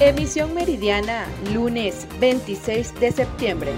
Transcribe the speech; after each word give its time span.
Emisión 0.00 0.54
meridiana, 0.54 1.26
lunes 1.52 2.06
26 2.20 3.00
de 3.00 3.10
septiembre. 3.10 3.72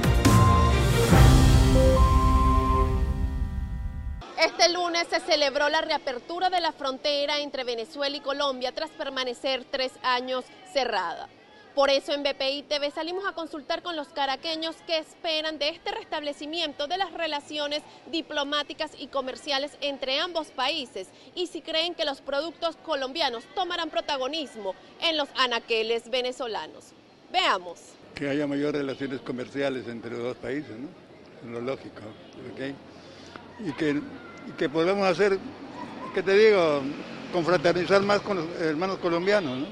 Este 4.39 4.71
lunes 4.71 5.07
se 5.09 5.21
celebró 5.21 5.71
la 5.71 5.81
reapertura 5.81 6.51
de 6.51 6.61
la 6.61 6.73
frontera 6.73 7.39
entre 7.41 7.65
Venezuela 7.65 8.15
y 8.15 8.21
Colombia 8.21 8.71
tras 8.73 8.91
permanecer 8.91 9.65
tres 9.71 9.93
años 10.03 10.45
cerrada. 10.75 11.27
Por 11.75 11.89
eso 11.89 12.13
en 12.13 12.25
BPI 12.25 12.65
TV 12.65 12.91
salimos 12.91 13.25
a 13.25 13.33
consultar 13.33 13.83
con 13.83 13.95
los 13.95 14.09
caraqueños 14.09 14.77
qué 14.87 14.99
esperan 14.99 15.59
de 15.59 15.69
este 15.69 15.93
restablecimiento 15.93 16.89
de 16.89 16.99
las 16.99 17.13
relaciones 17.13 17.83
diplomáticas 18.11 18.91
y 18.99 19.07
comerciales 19.07 19.79
entre 19.81 20.19
ambos 20.19 20.49
países 20.49 21.09
y 21.37 21.47
si 21.47 21.63
creen 21.63 21.95
que 21.95 22.05
los 22.05 22.21
productos 22.21 22.77
colombianos 22.85 23.45
tomarán 23.55 23.89
protagonismo 23.89 24.75
en 25.01 25.17
los 25.17 25.29
anaqueles 25.39 26.11
venezolanos. 26.11 26.93
Veamos. 27.33 27.81
Que 28.17 28.29
haya 28.29 28.49
mayores 28.49 28.81
relaciones 28.81 29.21
comerciales 29.21 29.87
entre 29.87 30.11
los 30.11 30.23
dos 30.25 30.37
países, 30.39 30.77
¿no? 30.77 30.89
Es 31.45 31.47
lo 31.47 31.61
lógico, 31.61 32.03
¿ok? 32.53 32.75
Y 33.61 33.73
que, 33.75 33.91
y 33.91 34.53
que 34.59 34.69
podamos 34.69 35.07
hacer, 35.07 35.39
¿qué 36.15 36.23
te 36.23 36.35
digo? 36.35 36.83
Confraternizar 37.33 38.03
más 38.03 38.21
con 38.23 38.39
los 38.39 38.61
hermanos 38.61 38.99
colombianos, 38.99 39.59
¿no? 39.59 39.67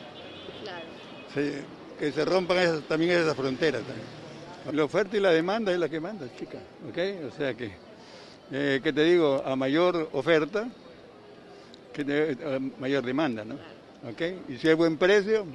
Claro. 0.62 0.84
Sí, 1.34 1.64
que 1.98 2.12
se 2.12 2.24
rompan 2.24 2.58
esas, 2.58 2.82
también 2.82 3.12
esas 3.12 3.36
fronteras. 3.36 3.82
La 4.72 4.84
oferta 4.84 5.16
y 5.16 5.20
la 5.20 5.30
demanda 5.30 5.72
es 5.72 5.78
la 5.78 5.88
que 5.88 6.00
manda, 6.00 6.26
chica, 6.38 6.58
¿ok? 6.88 7.32
O 7.32 7.36
sea 7.36 7.54
que, 7.54 7.72
eh, 8.52 8.80
¿qué 8.82 8.92
te 8.92 9.02
digo? 9.04 9.42
A 9.44 9.56
mayor 9.56 10.08
oferta, 10.12 10.68
mayor 12.78 13.04
demanda, 13.04 13.44
¿no? 13.44 13.54
¿Ok? 14.08 14.48
Y 14.48 14.56
si 14.58 14.68
hay 14.68 14.74
buen 14.74 14.96
precio, 14.96 15.46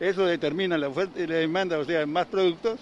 eso 0.00 0.24
determina 0.24 0.78
la 0.78 0.88
oferta 0.88 1.20
y 1.20 1.26
la 1.26 1.36
demanda, 1.36 1.78
o 1.78 1.84
sea, 1.84 2.06
más 2.06 2.26
productos 2.26 2.78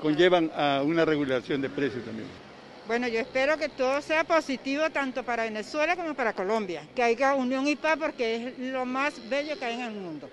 conllevan 0.00 0.50
a 0.56 0.82
una 0.84 1.04
regulación 1.04 1.60
de 1.60 1.70
precios 1.70 2.04
también. 2.04 2.28
Bueno, 2.88 3.06
yo 3.06 3.20
espero 3.20 3.56
que 3.56 3.68
todo 3.68 4.00
sea 4.02 4.24
positivo 4.24 4.90
tanto 4.90 5.22
para 5.22 5.44
Venezuela 5.44 5.94
como 5.94 6.14
para 6.14 6.32
Colombia, 6.32 6.82
que 6.96 7.02
haya 7.02 7.34
unión 7.34 7.68
y 7.68 7.76
paz 7.76 7.96
porque 7.98 8.48
es 8.48 8.58
lo 8.58 8.84
más 8.84 9.14
bello 9.28 9.56
que 9.56 9.64
hay 9.64 9.74
en 9.74 9.80
el 9.82 9.92
mundo. 9.92 10.28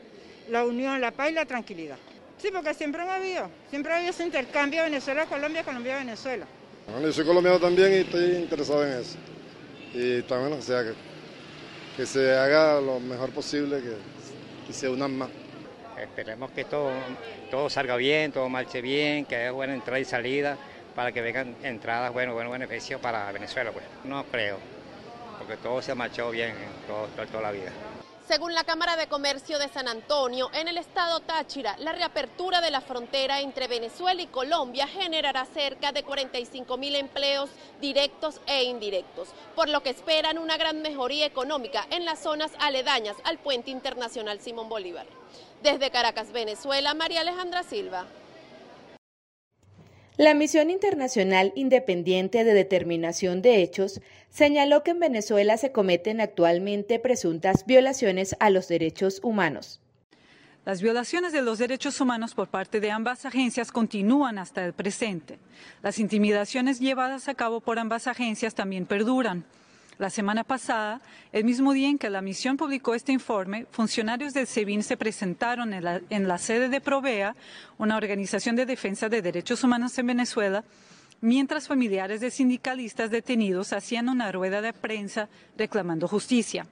La 0.50 0.66
unión, 0.66 1.00
la 1.00 1.12
paz 1.12 1.30
y 1.30 1.34
la 1.34 1.46
tranquilidad. 1.46 1.98
Sí, 2.38 2.50
porque 2.54 2.74
siempre 2.74 3.02
han 3.02 3.10
habido, 3.10 3.50
siempre 3.70 3.92
ha 3.94 3.98
habido 3.98 4.12
ese 4.12 4.24
intercambio 4.24 4.84
Venezuela-Colombia, 4.84 5.64
Colombia-Venezuela. 5.64 6.46
Bueno, 6.88 7.08
yo 7.08 7.14
soy 7.14 7.26
colombiano 7.26 7.60
también 7.60 7.92
y 7.94 7.96
estoy 7.98 8.36
interesado 8.38 8.86
en 8.86 8.94
eso. 9.00 9.18
Y 9.94 10.22
también, 10.24 10.58
o 10.58 10.62
sea, 10.62 10.84
que, 10.84 10.94
que 11.98 12.06
se 12.06 12.34
haga 12.36 12.80
lo 12.82 13.00
mejor 13.00 13.30
posible, 13.32 13.82
que, 13.82 13.94
que 14.68 14.74
se 14.74 14.90
unan 14.90 15.18
más. 15.18 15.30
Esperemos 15.98 16.50
que 16.52 16.64
todo, 16.64 16.90
todo 17.52 17.70
salga 17.70 17.96
bien, 17.98 18.32
todo 18.32 18.48
marche 18.48 18.82
bien, 18.82 19.26
que 19.26 19.36
haya 19.36 19.52
buena 19.52 19.74
entrada 19.74 20.00
y 20.00 20.06
salida 20.06 20.58
para 20.96 21.12
que 21.12 21.22
vengan 21.22 21.56
entradas, 21.62 22.12
bueno, 22.14 22.34
buenos 22.34 22.54
beneficios 22.54 23.00
para 23.02 23.32
Venezuela. 23.32 23.72
Pues. 23.72 23.84
No 24.06 24.24
creo, 24.32 24.58
porque 25.38 25.58
todo 25.58 25.82
se 25.82 25.92
ha 25.92 25.96
marchado 25.96 26.32
bien 26.32 26.50
en 26.52 26.88
todo- 26.88 27.08
toda- 27.08 27.28
toda 27.28 27.44
la 27.44 27.52
vida. 27.52 27.72
Según 28.30 28.54
la 28.54 28.64
Cámara 28.64 28.96
de 28.96 29.08
Comercio 29.08 29.58
de 29.58 29.70
San 29.70 29.88
Antonio, 29.88 30.52
en 30.54 30.68
el 30.68 30.78
estado 30.78 31.20
Táchira, 31.20 31.76
la 31.80 31.94
reapertura 31.94 32.62
de 32.62 32.70
la 32.70 32.80
frontera 32.80 33.42
entre 33.42 33.68
Venezuela 33.68 34.22
y 34.22 34.28
Colombia 34.28 34.86
generará 34.86 35.46
cerca 35.46 35.92
de 35.92 36.04
45 36.04 36.78
mil 36.78 36.96
empleos 36.96 37.50
directos 37.82 38.40
e 38.46 38.66
indirectos, 38.66 39.30
por 39.56 39.68
lo 39.68 39.82
que 39.82 39.90
esperan 39.90 40.38
una 40.38 40.58
gran 40.58 40.84
mejoría 40.84 41.26
económica 41.26 41.88
en 41.90 42.06
las 42.06 42.20
zonas 42.20 42.52
aledañas 42.60 43.18
al 43.24 43.40
puente 43.40 43.72
internacional 43.72 44.40
Simón 44.40 44.70
Bolívar. 44.70 45.08
Desde 45.64 45.90
Caracas, 45.90 46.32
Venezuela, 46.32 46.94
María 46.94 47.22
Alejandra 47.22 47.64
Silva. 47.64 48.06
La 50.20 50.34
Misión 50.34 50.70
Internacional 50.70 51.54
Independiente 51.56 52.44
de 52.44 52.54
Determinación 52.54 53.42
de 53.42 53.64
Hechos 53.64 54.02
señaló 54.30 54.84
que 54.84 54.92
en 54.92 55.00
Venezuela 55.00 55.56
se 55.56 55.72
cometen 55.72 56.20
actualmente 56.20 57.00
presuntas 57.00 57.66
violaciones 57.66 58.36
a 58.42 58.50
los 58.50 58.68
derechos 58.68 59.22
humanos. 59.24 59.80
Las 60.66 60.82
violaciones 60.82 61.32
de 61.32 61.42
los 61.42 61.58
derechos 61.58 62.02
humanos 62.02 62.36
por 62.36 62.50
parte 62.50 62.82
de 62.82 62.92
ambas 62.92 63.24
agencias 63.24 63.72
continúan 63.72 64.40
hasta 64.40 64.66
el 64.66 64.74
presente. 64.74 65.40
Las 65.82 66.00
intimidaciones 66.00 66.82
llevadas 66.82 67.30
a 67.30 67.36
cabo 67.36 67.62
por 67.62 67.80
ambas 67.80 68.06
agencias 68.06 68.54
también 68.54 68.86
perduran. 68.86 69.46
La 70.00 70.10
semana 70.10 70.46
pasada, 70.46 71.02
el 71.34 71.44
mismo 71.44 71.74
día 71.74 71.90
en 71.90 71.98
que 71.98 72.10
la 72.10 72.22
misión 72.22 72.56
publicó 72.56 72.96
este 72.96 73.12
informe, 73.12 73.66
funcionarios 73.70 74.34
del 74.34 74.48
SEBIN 74.48 74.82
se 74.82 74.96
presentaron 74.96 75.74
en 75.74 75.84
la, 75.84 76.00
en 76.10 76.26
la 76.26 76.38
sede 76.38 76.70
de 76.70 76.80
Provea, 76.80 77.36
una 77.78 77.98
organización 77.98 78.56
de 78.56 78.66
defensa 78.66 79.10
de 79.10 79.22
derechos 79.22 79.62
humanos 79.62 79.98
en 80.00 80.08
Venezuela, 80.08 80.64
mientras 81.20 81.68
familiares 81.68 82.22
de 82.22 82.32
sindicalistas 82.32 83.12
detenidos 83.12 83.74
hacían 83.74 84.08
una 84.08 84.32
rueda 84.32 84.62
de 84.62 84.72
prensa 84.72 85.28
reclamando 85.58 86.08
justicia. 86.08 86.66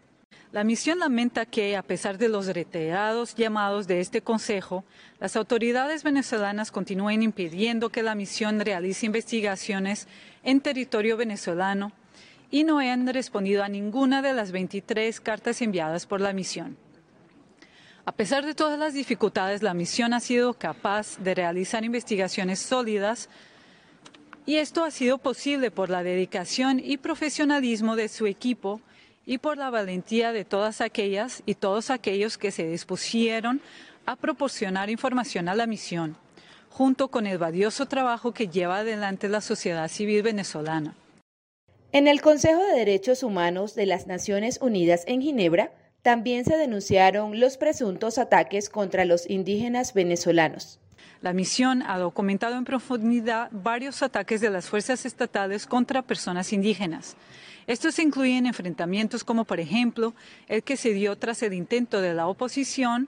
La 0.53 0.63
misión 0.63 0.99
lamenta 0.99 1.45
que, 1.45 1.75
a 1.75 1.83
pesar 1.83 2.17
de 2.17 2.29
los 2.29 2.47
reiterados 2.47 3.35
llamados 3.35 3.88
de 3.88 3.99
este 3.99 4.21
Consejo, 4.21 4.85
las 5.19 5.35
autoridades 5.35 6.05
venezolanas 6.05 6.71
continúen 6.71 7.23
impidiendo 7.23 7.89
que 7.89 8.03
la 8.03 8.15
misión 8.15 8.61
realice 8.61 9.05
investigaciones 9.05 10.07
en 10.44 10.61
territorio 10.61 11.17
venezolano 11.17 11.91
y 12.50 12.63
no 12.63 12.80
han 12.80 13.08
respondido 13.08 13.63
a 13.63 13.69
ninguna 13.69 14.22
de 14.22 14.34
las 14.34 14.52
23 14.52 15.19
cartas 15.22 15.62
enviadas 15.62 16.06
por 16.06 16.22
la 16.22 16.34
misión. 16.34 16.78
A 18.06 18.13
pesar 18.13 18.46
de 18.46 18.56
todas 18.56 18.80
las 18.80 18.94
dificultades, 18.94 19.63
la 19.63 19.74
misión 19.74 20.13
ha 20.13 20.22
sido 20.22 20.53
capaz 20.53 21.18
de 21.18 21.36
realizar 21.36 21.84
investigaciones 21.84 22.59
sólidas 22.59 23.30
y 24.46 24.56
esto 24.56 24.86
ha 24.86 24.91
sido 24.91 25.18
posible 25.18 25.72
por 25.72 25.90
la 25.90 26.03
dedicación 26.03 26.80
y 26.81 26.96
profesionalismo 26.97 27.97
de 27.97 28.07
su 28.07 28.25
equipo 28.25 28.80
y 29.25 29.40
por 29.40 29.57
la 29.57 29.69
valentía 29.69 30.31
de 30.31 30.46
todas 30.46 30.80
aquellas 30.80 31.44
y 31.46 31.56
todos 31.56 31.90
aquellos 31.90 32.38
que 32.38 32.52
se 32.52 32.66
dispusieron 32.66 33.59
a 34.06 34.16
proporcionar 34.16 34.90
información 34.90 35.50
a 35.50 35.56
la 35.56 35.68
misión, 35.68 36.16
junto 36.69 37.09
con 37.09 37.28
el 37.28 37.38
valioso 37.38 37.88
trabajo 37.88 38.34
que 38.34 38.47
lleva 38.47 38.78
adelante 38.78 39.28
la 39.28 39.41
sociedad 39.41 39.90
civil 39.90 40.24
venezolana. 40.24 40.96
En 41.97 42.08
el 42.08 42.22
Consejo 42.22 42.63
de 42.63 42.78
Derechos 42.78 43.24
Humanos 43.24 43.74
de 43.74 43.88
las 43.88 44.06
Naciones 44.06 44.59
Unidas 44.62 45.03
en 45.08 45.19
Ginebra 45.19 45.72
también 46.03 46.46
se 46.46 46.56
denunciaron 46.56 47.40
los 47.40 47.58
presuntos 47.58 48.19
ataques 48.19 48.69
contra 48.69 49.03
los 49.03 49.28
indígenas 49.28 49.96
venezolanos. 49.96 50.80
La 51.22 51.34
misión 51.34 51.81
ha 51.81 51.97
documentado 51.97 52.56
en 52.56 52.66
profundidad 52.66 53.50
varios 53.52 54.03
ataques 54.03 54.41
de 54.41 54.52
las 54.52 54.68
fuerzas 54.68 55.07
estatales 55.07 55.66
contra 55.66 56.03
personas 56.03 56.53
indígenas. 56.53 57.16
Estos 57.66 57.97
incluyen 57.97 58.46
enfrentamientos 58.46 59.24
como, 59.24 59.44
por 59.44 59.59
ejemplo, 59.59 60.13
el 60.47 60.62
que 60.62 60.78
se 60.78 60.94
dio 60.94 61.16
tras 61.16 61.41
el 61.41 61.53
intento 61.56 62.00
de 62.00 62.13
la 62.13 62.28
oposición 62.28 63.07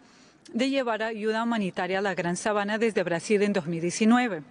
de 0.52 0.72
llevar 0.72 1.04
ayuda 1.04 1.44
humanitaria 1.44 2.00
a 2.00 2.02
la 2.02 2.16
Gran 2.16 2.36
Sabana 2.36 2.80
desde 2.80 3.04
Brasil 3.04 3.44
en 3.44 3.54
2019. 3.54 4.42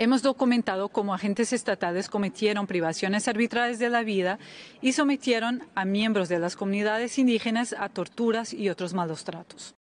Hemos 0.00 0.22
documentado 0.22 0.90
cómo 0.90 1.12
agentes 1.12 1.52
estatales 1.52 2.08
cometieron 2.08 2.68
privaciones 2.68 3.26
arbitrarias 3.26 3.80
de 3.80 3.88
la 3.88 4.04
vida 4.04 4.38
y 4.80 4.92
sometieron 4.92 5.64
a 5.74 5.84
miembros 5.84 6.28
de 6.28 6.38
las 6.38 6.54
comunidades 6.54 7.18
indígenas 7.18 7.74
a 7.76 7.88
torturas 7.88 8.54
y 8.54 8.68
otros 8.68 8.94
malos 8.94 9.24
tratos. 9.24 9.74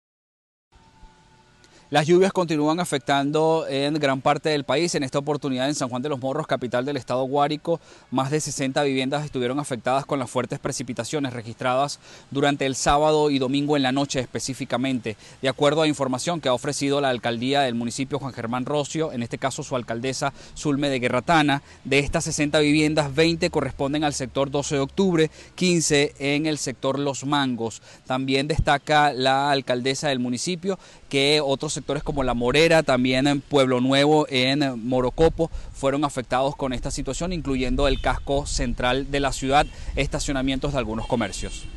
Las 1.90 2.06
lluvias 2.06 2.32
continúan 2.32 2.80
afectando 2.80 3.66
en 3.68 3.92
gran 3.94 4.22
parte 4.22 4.48
del 4.48 4.64
país. 4.64 4.94
En 4.94 5.02
esta 5.02 5.18
oportunidad 5.18 5.68
en 5.68 5.74
San 5.74 5.90
Juan 5.90 6.00
de 6.00 6.08
los 6.08 6.18
Morros, 6.18 6.46
capital 6.46 6.86
del 6.86 6.96
estado 6.96 7.24
Guárico, 7.24 7.78
más 8.10 8.30
de 8.30 8.40
60 8.40 8.82
viviendas 8.84 9.22
estuvieron 9.22 9.60
afectadas 9.60 10.06
con 10.06 10.18
las 10.18 10.30
fuertes 10.30 10.58
precipitaciones 10.58 11.34
registradas 11.34 12.00
durante 12.30 12.64
el 12.64 12.74
sábado 12.74 13.28
y 13.28 13.38
domingo 13.38 13.76
en 13.76 13.82
la 13.82 13.92
noche 13.92 14.18
específicamente. 14.20 15.18
De 15.42 15.48
acuerdo 15.50 15.82
a 15.82 15.86
información 15.86 16.40
que 16.40 16.48
ha 16.48 16.54
ofrecido 16.54 17.02
la 17.02 17.10
alcaldía 17.10 17.60
del 17.60 17.74
municipio 17.74 18.18
Juan 18.18 18.32
Germán 18.32 18.64
Rocio, 18.64 19.12
en 19.12 19.22
este 19.22 19.36
caso 19.36 19.62
su 19.62 19.76
alcaldesa 19.76 20.32
Zulme 20.56 20.88
de 20.88 21.00
Guerratana, 21.00 21.62
de 21.84 21.98
estas 21.98 22.24
60 22.24 22.60
viviendas, 22.60 23.14
20 23.14 23.50
corresponden 23.50 24.04
al 24.04 24.14
sector 24.14 24.50
12 24.50 24.76
de 24.76 24.80
octubre, 24.80 25.30
15 25.54 26.14
en 26.18 26.46
el 26.46 26.56
sector 26.56 26.98
Los 26.98 27.26
Mangos. 27.26 27.82
También 28.06 28.48
destaca 28.48 29.12
la 29.12 29.50
alcaldesa 29.50 30.08
del 30.08 30.18
municipio 30.18 30.78
que 31.14 31.40
otros 31.40 31.72
sectores 31.72 32.02
como 32.02 32.24
La 32.24 32.34
Morera, 32.34 32.82
también 32.82 33.28
en 33.28 33.40
Pueblo 33.40 33.80
Nuevo, 33.80 34.26
en 34.30 34.84
Morocopo, 34.84 35.48
fueron 35.72 36.04
afectados 36.04 36.56
con 36.56 36.72
esta 36.72 36.90
situación, 36.90 37.32
incluyendo 37.32 37.86
el 37.86 38.00
casco 38.00 38.46
central 38.46 39.12
de 39.12 39.20
la 39.20 39.30
ciudad, 39.30 39.64
estacionamientos 39.94 40.72
de 40.72 40.78
algunos 40.80 41.06
comercios. 41.06 41.68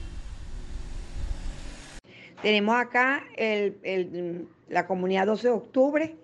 Tenemos 2.41 2.77
acá 2.77 3.25
la 4.69 4.87
comunidad 4.87 5.27
12 5.27 5.49
de 5.49 5.53
octubre, 5.53 6.15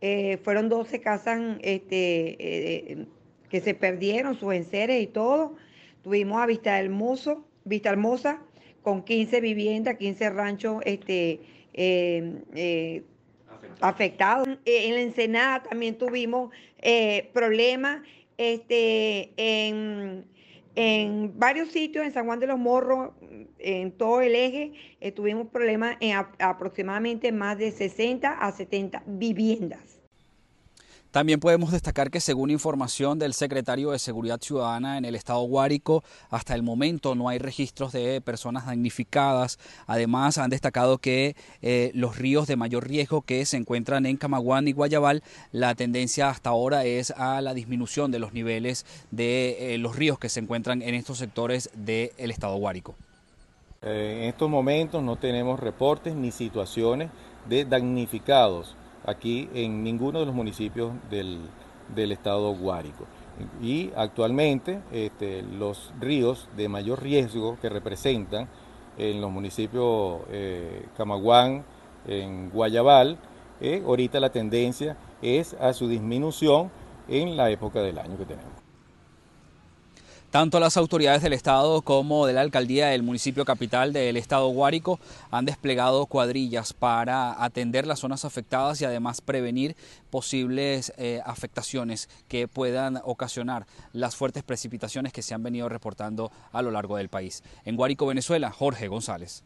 eh, 0.00 0.38
fueron 0.42 0.68
12 0.68 1.00
casas 1.00 1.40
este, 1.62 2.36
eh, 2.40 3.06
que 3.48 3.60
se 3.60 3.74
perdieron, 3.74 4.34
sus 4.34 4.52
enseres 4.54 5.00
y 5.00 5.06
todo. 5.06 5.54
Tuvimos 6.02 6.42
a 6.42 6.46
Vista 6.46 6.80
Hermoso, 6.80 7.44
Vista 7.64 7.90
Hermosa 7.90 8.40
con 8.82 9.04
15 9.04 9.40
viviendas, 9.40 9.98
15 9.98 10.30
ranchos 10.30 10.82
este, 10.84 11.54
eh, 11.76 12.42
eh, 12.54 13.04
afectados. 13.80 14.48
En 14.64 14.94
la 14.94 15.00
Ensenada 15.00 15.62
también 15.62 15.96
tuvimos 15.96 16.50
problemas 17.32 18.02
este, 18.38 19.32
en, 19.36 20.24
en, 20.74 21.38
varios 21.38 21.70
sitios, 21.70 22.04
en 22.04 22.12
San 22.12 22.26
Juan 22.26 22.40
de 22.40 22.46
los 22.46 22.58
Morros, 22.58 23.12
en 23.58 23.92
todo 23.92 24.20
el 24.20 24.34
eje, 24.34 24.72
tuvimos 25.14 25.48
problemas 25.48 25.96
en 26.00 26.16
aproximadamente 26.38 27.32
más 27.32 27.58
de 27.58 27.70
60 27.70 28.30
a 28.30 28.52
70 28.52 29.02
viviendas. 29.06 30.05
También 31.10 31.40
podemos 31.40 31.72
destacar 31.72 32.10
que 32.10 32.20
según 32.20 32.50
información 32.50 33.18
del 33.18 33.32
secretario 33.32 33.90
de 33.90 33.98
Seguridad 33.98 34.40
Ciudadana 34.40 34.98
en 34.98 35.04
el 35.04 35.14
estado 35.14 35.40
Guárico, 35.40 36.04
hasta 36.30 36.54
el 36.54 36.62
momento 36.62 37.14
no 37.14 37.28
hay 37.28 37.38
registros 37.38 37.92
de 37.92 38.20
personas 38.20 38.66
damnificadas. 38.66 39.58
Además, 39.86 40.38
han 40.38 40.50
destacado 40.50 40.98
que 40.98 41.34
eh, 41.62 41.90
los 41.94 42.18
ríos 42.18 42.46
de 42.46 42.56
mayor 42.56 42.86
riesgo 42.86 43.22
que 43.22 43.46
se 43.46 43.56
encuentran 43.56 44.04
en 44.06 44.16
Camaguán 44.16 44.68
y 44.68 44.72
Guayabal, 44.72 45.22
la 45.52 45.74
tendencia 45.74 46.28
hasta 46.28 46.50
ahora 46.50 46.84
es 46.84 47.10
a 47.12 47.40
la 47.40 47.54
disminución 47.54 48.10
de 48.10 48.18
los 48.18 48.32
niveles 48.32 48.84
de 49.10 49.74
eh, 49.74 49.78
los 49.78 49.96
ríos 49.96 50.18
que 50.18 50.28
se 50.28 50.40
encuentran 50.40 50.82
en 50.82 50.94
estos 50.94 51.18
sectores 51.18 51.70
del 51.74 52.30
estado 52.30 52.56
Guárico. 52.56 52.94
Eh, 53.82 54.20
en 54.22 54.28
estos 54.28 54.50
momentos 54.50 55.02
no 55.02 55.16
tenemos 55.16 55.60
reportes 55.60 56.14
ni 56.14 56.30
situaciones 56.30 57.10
de 57.48 57.64
damnificados 57.64 58.76
aquí 59.06 59.48
en 59.54 59.82
ninguno 59.82 60.20
de 60.20 60.26
los 60.26 60.34
municipios 60.34 60.92
del, 61.10 61.48
estado 62.12 62.54
Guárico. 62.54 63.04
Y 63.62 63.90
actualmente 63.96 64.80
este, 64.92 65.42
los 65.42 65.92
ríos 66.00 66.48
de 66.56 66.68
mayor 66.68 67.02
riesgo 67.02 67.58
que 67.60 67.68
representan 67.68 68.48
en 68.98 69.20
los 69.20 69.30
municipios 69.30 70.20
eh, 70.30 70.86
Camaguán, 70.96 71.64
en 72.06 72.50
Guayabal, 72.50 73.18
eh, 73.60 73.82
ahorita 73.86 74.20
la 74.20 74.30
tendencia 74.30 74.96
es 75.22 75.54
a 75.54 75.72
su 75.72 75.88
disminución 75.88 76.70
en 77.08 77.36
la 77.36 77.50
época 77.50 77.80
del 77.80 77.98
año 77.98 78.16
que 78.16 78.24
tenemos. 78.24 78.65
Tanto 80.36 80.60
las 80.60 80.76
autoridades 80.76 81.22
del 81.22 81.32
Estado 81.32 81.80
como 81.80 82.26
de 82.26 82.34
la 82.34 82.42
alcaldía 82.42 82.88
del 82.88 83.02
municipio 83.02 83.46
capital 83.46 83.94
del 83.94 84.18
Estado 84.18 84.46
Guárico 84.48 85.00
han 85.30 85.46
desplegado 85.46 86.04
cuadrillas 86.04 86.74
para 86.74 87.42
atender 87.42 87.86
las 87.86 88.00
zonas 88.00 88.26
afectadas 88.26 88.78
y 88.82 88.84
además 88.84 89.22
prevenir 89.22 89.76
posibles 90.10 90.92
eh, 90.98 91.22
afectaciones 91.24 92.10
que 92.28 92.48
puedan 92.48 93.00
ocasionar 93.02 93.66
las 93.94 94.14
fuertes 94.14 94.42
precipitaciones 94.42 95.14
que 95.14 95.22
se 95.22 95.32
han 95.32 95.42
venido 95.42 95.70
reportando 95.70 96.30
a 96.52 96.60
lo 96.60 96.70
largo 96.70 96.98
del 96.98 97.08
país. 97.08 97.42
En 97.64 97.76
Guárico, 97.76 98.04
Venezuela, 98.04 98.50
Jorge 98.50 98.88
González. 98.88 99.42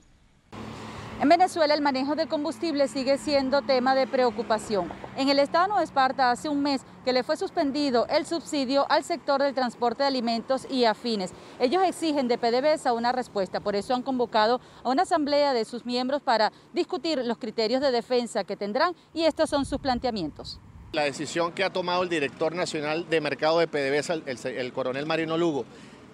En 1.20 1.28
Venezuela 1.28 1.74
el 1.74 1.82
manejo 1.82 2.16
de 2.16 2.28
combustible 2.28 2.88
sigue 2.88 3.18
siendo 3.18 3.60
tema 3.60 3.94
de 3.94 4.06
preocupación. 4.06 4.90
En 5.18 5.28
el 5.28 5.38
estado 5.38 5.76
de 5.76 5.84
Esparta 5.84 6.30
hace 6.30 6.48
un 6.48 6.62
mes 6.62 6.80
que 7.04 7.12
le 7.12 7.22
fue 7.22 7.36
suspendido 7.36 8.06
el 8.06 8.24
subsidio 8.24 8.90
al 8.90 9.04
sector 9.04 9.42
del 9.42 9.52
transporte 9.52 10.02
de 10.02 10.06
alimentos 10.06 10.66
y 10.70 10.86
afines. 10.86 11.32
Ellos 11.58 11.82
exigen 11.84 12.26
de 12.26 12.38
PDVSA 12.38 12.94
una 12.94 13.12
respuesta, 13.12 13.60
por 13.60 13.76
eso 13.76 13.94
han 13.94 14.00
convocado 14.00 14.62
a 14.82 14.88
una 14.88 15.02
asamblea 15.02 15.52
de 15.52 15.66
sus 15.66 15.84
miembros 15.84 16.22
para 16.22 16.52
discutir 16.72 17.18
los 17.22 17.36
criterios 17.36 17.82
de 17.82 17.90
defensa 17.90 18.44
que 18.44 18.56
tendrán 18.56 18.94
y 19.12 19.24
estos 19.24 19.50
son 19.50 19.66
sus 19.66 19.78
planteamientos. 19.78 20.58
La 20.92 21.02
decisión 21.02 21.52
que 21.52 21.64
ha 21.64 21.70
tomado 21.70 22.02
el 22.02 22.08
director 22.08 22.54
nacional 22.54 23.10
de 23.10 23.20
mercado 23.20 23.58
de 23.58 23.68
PDVSA, 23.68 24.14
el, 24.14 24.38
el 24.56 24.72
coronel 24.72 25.04
Marino 25.04 25.36
Lugo, 25.36 25.66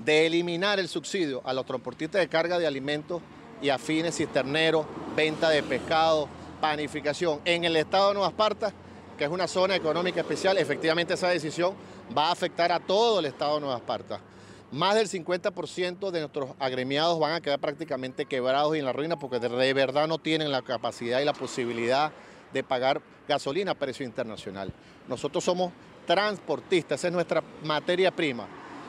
de 0.05 0.27
eliminar 0.27 0.81
el 0.81 0.89
subsidio 0.89 1.43
a 1.45 1.55
los 1.55 1.65
transportistas 1.65 2.21
de 2.21 2.29
carga 2.29 2.59
de 2.59 2.67
alimentos 2.67 3.23
y 3.63 3.69
afines 3.69 4.17
cisterneros, 4.17 4.87
venta 5.15 5.51
de 5.51 5.63
pescado, 5.63 6.29
panificación. 6.61 7.41
En 7.45 7.65
el 7.65 7.77
estado 7.77 8.09
de 8.09 8.15
Nueva 8.15 8.29
Esparta, 8.29 8.73
que 9.17 9.25
es 9.25 9.31
una 9.31 9.49
zona 9.49 9.75
económica 9.77 10.21
especial, 10.21 10.59
efectivamente 10.59 11.15
esa 11.15 11.29
decisión 11.29 11.75
va 12.17 12.29
a 12.29 12.33
afectar 12.33 12.71
a 12.73 12.81
todo 12.81 13.21
el 13.21 13.27
estado 13.27 13.55
de 13.55 13.61
Nueva 13.61 13.77
Esparta. 13.77 14.21
Más 14.73 14.95
del 14.97 15.09
50% 15.09 16.11
de 16.11 16.21
nuestros 16.21 16.51
agremiados 16.59 17.19
van 17.21 17.33
a 17.33 17.41
quedar 17.41 17.61
prácticamente 17.61 18.27
quebrados 18.27 18.75
y 18.75 18.81
en 18.81 18.85
la 18.85 18.93
ruina 18.93 19.17
porque 19.17 19.39
de 19.39 19.73
verdad 19.73 20.09
no 20.09 20.19
tienen 20.19 20.51
la 20.51 20.63
capacidad 20.63 21.21
y 21.21 21.25
la 21.25 21.33
posibilidad 21.33 22.11
de 22.53 22.65
pagar 22.65 23.01
gasolina 23.29 23.73
a 23.73 23.75
precio 23.75 24.05
internacional. 24.05 24.73
Nosotros 25.09 25.45
somos 25.45 25.73
transportistas, 26.07 27.01
esa 27.01 27.09
es 27.09 27.13
nuestra 27.13 27.43
materia 27.63 28.11
prima. 28.11 28.47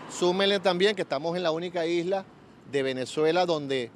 Súmenle 0.09 0.59
también 0.59 0.95
que 0.95 1.03
estamos 1.03 1.35
en 1.37 1.43
la 1.43 1.51
única 1.51 1.85
isla 1.85 2.25
de 2.71 2.83
Venezuela 2.83 3.45
donde 3.45 3.91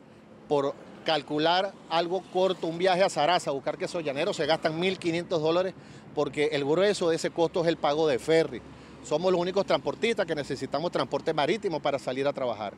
por 0.51 0.75
calcular 1.06 1.71
algo 1.89 2.21
corto, 2.33 2.68
un 2.68 2.77
viaje 2.77 3.01
a 3.01 3.09
Sarasa, 3.09 3.51
a 3.51 3.53
buscar 3.53 3.77
queso 3.77 4.01
llanero, 4.01 4.33
se 4.33 4.45
gastan 4.45 4.81
1.500 4.81 5.39
dólares 5.39 5.74
porque 6.13 6.50
el 6.51 6.65
grueso 6.65 7.09
de 7.09 7.15
ese 7.15 7.30
costo 7.30 7.62
es 7.62 7.69
el 7.69 7.77
pago 7.77 8.06
de 8.06 8.19
ferry. 8.19 8.62
Somos 9.01 9.31
los 9.31 9.39
únicos 9.39 9.65
transportistas 9.65 10.25
que 10.25 10.36
necesitamos 10.36 10.92
transporte 10.92 11.33
marítimo 11.33 11.80
para 11.80 11.98
salir 11.98 12.27
a 12.27 12.33
trabajar. 12.33 12.74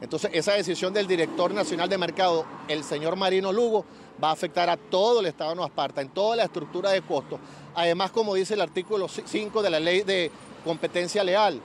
Entonces, 0.00 0.30
esa 0.32 0.54
decisión 0.54 0.94
del 0.94 1.06
director 1.06 1.52
nacional 1.52 1.90
de 1.90 1.98
mercado, 1.98 2.46
el 2.66 2.82
señor 2.82 3.14
Marino 3.14 3.52
Lugo, 3.52 3.84
va 4.24 4.30
a 4.30 4.32
afectar 4.32 4.70
a 4.70 4.78
todo 4.78 5.20
el 5.20 5.26
Estado 5.26 5.50
de 5.50 5.56
Nueva 5.56 5.68
Esparta, 5.68 6.00
en 6.00 6.08
toda 6.08 6.34
la 6.34 6.44
estructura 6.44 6.92
de 6.92 7.02
costos. 7.02 7.38
Además, 7.74 8.10
como 8.10 8.36
dice 8.36 8.54
el 8.54 8.62
artículo 8.62 9.06
5 9.06 9.60
de 9.60 9.68
la 9.68 9.80
ley 9.80 10.00
de 10.00 10.30
competencia 10.64 11.22
leal, 11.22 11.60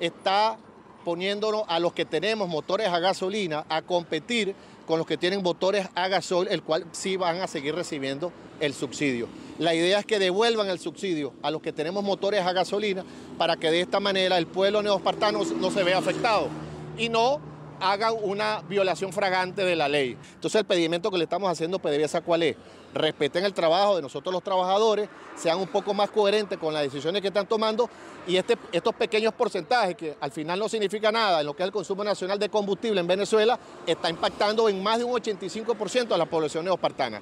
está 0.00 0.56
poniéndonos 1.04 1.64
a 1.68 1.78
los 1.78 1.92
que 1.92 2.04
tenemos 2.04 2.48
motores 2.48 2.88
a 2.88 2.98
gasolina 2.98 3.64
a 3.68 3.82
competir 3.82 4.54
con 4.86 4.98
los 4.98 5.06
que 5.06 5.16
tienen 5.16 5.42
motores 5.42 5.88
a 5.94 6.08
gasol, 6.08 6.48
el 6.50 6.62
cual 6.62 6.86
sí 6.92 7.16
van 7.16 7.40
a 7.40 7.46
seguir 7.46 7.74
recibiendo 7.74 8.32
el 8.60 8.74
subsidio. 8.74 9.28
La 9.58 9.74
idea 9.74 9.98
es 9.98 10.06
que 10.06 10.18
devuelvan 10.18 10.68
el 10.68 10.78
subsidio 10.78 11.34
a 11.42 11.50
los 11.50 11.62
que 11.62 11.72
tenemos 11.72 12.02
motores 12.02 12.40
a 12.40 12.52
gasolina 12.52 13.04
para 13.38 13.56
que 13.56 13.70
de 13.70 13.80
esta 13.80 14.00
manera 14.00 14.38
el 14.38 14.46
pueblo 14.46 14.82
neospartano 14.82 15.44
no 15.44 15.70
se 15.70 15.82
vea 15.82 15.98
afectado 15.98 16.48
y 16.96 17.08
no 17.08 17.40
hagan 17.82 18.14
una 18.22 18.62
violación 18.68 19.12
fragante 19.12 19.64
de 19.64 19.74
la 19.74 19.88
ley. 19.88 20.16
Entonces 20.34 20.60
el 20.60 20.66
pedimento 20.66 21.10
que 21.10 21.18
le 21.18 21.24
estamos 21.24 21.50
haciendo 21.50 21.78
PDVSA 21.78 22.20
cuál 22.20 22.44
es? 22.44 22.56
Respeten 22.94 23.44
el 23.44 23.52
trabajo 23.52 23.96
de 23.96 24.02
nosotros 24.02 24.32
los 24.32 24.42
trabajadores, 24.42 25.08
sean 25.34 25.58
un 25.58 25.66
poco 25.66 25.92
más 25.92 26.10
coherentes 26.10 26.58
con 26.58 26.72
las 26.72 26.82
decisiones 26.84 27.20
que 27.20 27.28
están 27.28 27.46
tomando 27.46 27.90
y 28.26 28.36
este, 28.36 28.56
estos 28.70 28.94
pequeños 28.94 29.34
porcentajes 29.34 29.96
que 29.96 30.16
al 30.20 30.30
final 30.30 30.58
no 30.58 30.68
significa 30.68 31.10
nada 31.10 31.40
en 31.40 31.46
lo 31.46 31.56
que 31.56 31.62
es 31.62 31.66
el 31.66 31.72
consumo 31.72 32.04
nacional 32.04 32.38
de 32.38 32.48
combustible 32.48 33.00
en 33.00 33.06
Venezuela, 33.06 33.58
está 33.86 34.08
impactando 34.08 34.68
en 34.68 34.82
más 34.82 34.98
de 34.98 35.04
un 35.04 35.12
85% 35.12 36.12
a 36.12 36.18
la 36.18 36.26
población 36.26 36.64
neopartana. 36.64 37.20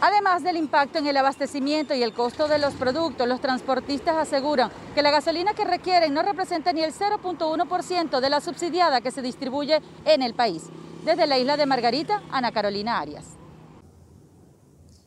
Además 0.00 0.42
del 0.42 0.58
impacto 0.58 0.98
en 0.98 1.06
el 1.06 1.16
abastecimiento 1.16 1.94
y 1.94 2.02
el 2.02 2.12
costo 2.12 2.48
de 2.48 2.58
los 2.58 2.74
productos, 2.74 3.26
los 3.26 3.40
transportistas 3.40 4.16
aseguran 4.16 4.70
que 4.94 5.02
la 5.02 5.10
gasolina 5.10 5.54
que 5.54 5.64
requieren 5.64 6.12
no 6.12 6.22
representa 6.22 6.72
ni 6.72 6.82
el 6.82 6.92
0.1% 6.92 8.20
de 8.20 8.30
la 8.30 8.40
subsidiada 8.42 9.00
que 9.00 9.10
se 9.10 9.22
distribuye 9.22 9.80
en 10.04 10.20
el 10.20 10.34
país. 10.34 10.64
Desde 11.04 11.26
la 11.26 11.38
isla 11.38 11.56
de 11.56 11.64
Margarita, 11.64 12.22
Ana 12.30 12.52
Carolina 12.52 12.98
Arias. 12.98 13.24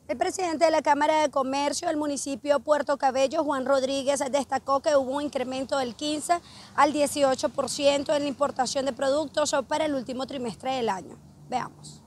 El 0.08 0.16
presidente 0.16 0.64
de 0.64 0.72
la 0.72 0.82
Cámara 0.82 1.22
de 1.22 1.30
Comercio 1.30 1.86
del 1.86 1.96
municipio 1.96 2.58
Puerto 2.58 2.98
Cabello, 2.98 3.44
Juan 3.44 3.64
Rodríguez, 3.64 4.20
destacó 4.32 4.80
que 4.80 4.96
hubo 4.96 5.12
un 5.12 5.22
incremento 5.22 5.78
del 5.78 5.94
15 5.94 6.40
al 6.74 6.92
18% 6.92 8.16
en 8.16 8.22
la 8.22 8.28
importación 8.28 8.86
de 8.86 8.92
productos 8.92 9.54
para 9.68 9.84
el 9.84 9.94
último 9.94 10.26
trimestre 10.26 10.72
del 10.72 10.88
año. 10.88 11.16
Veamos. 11.48 11.99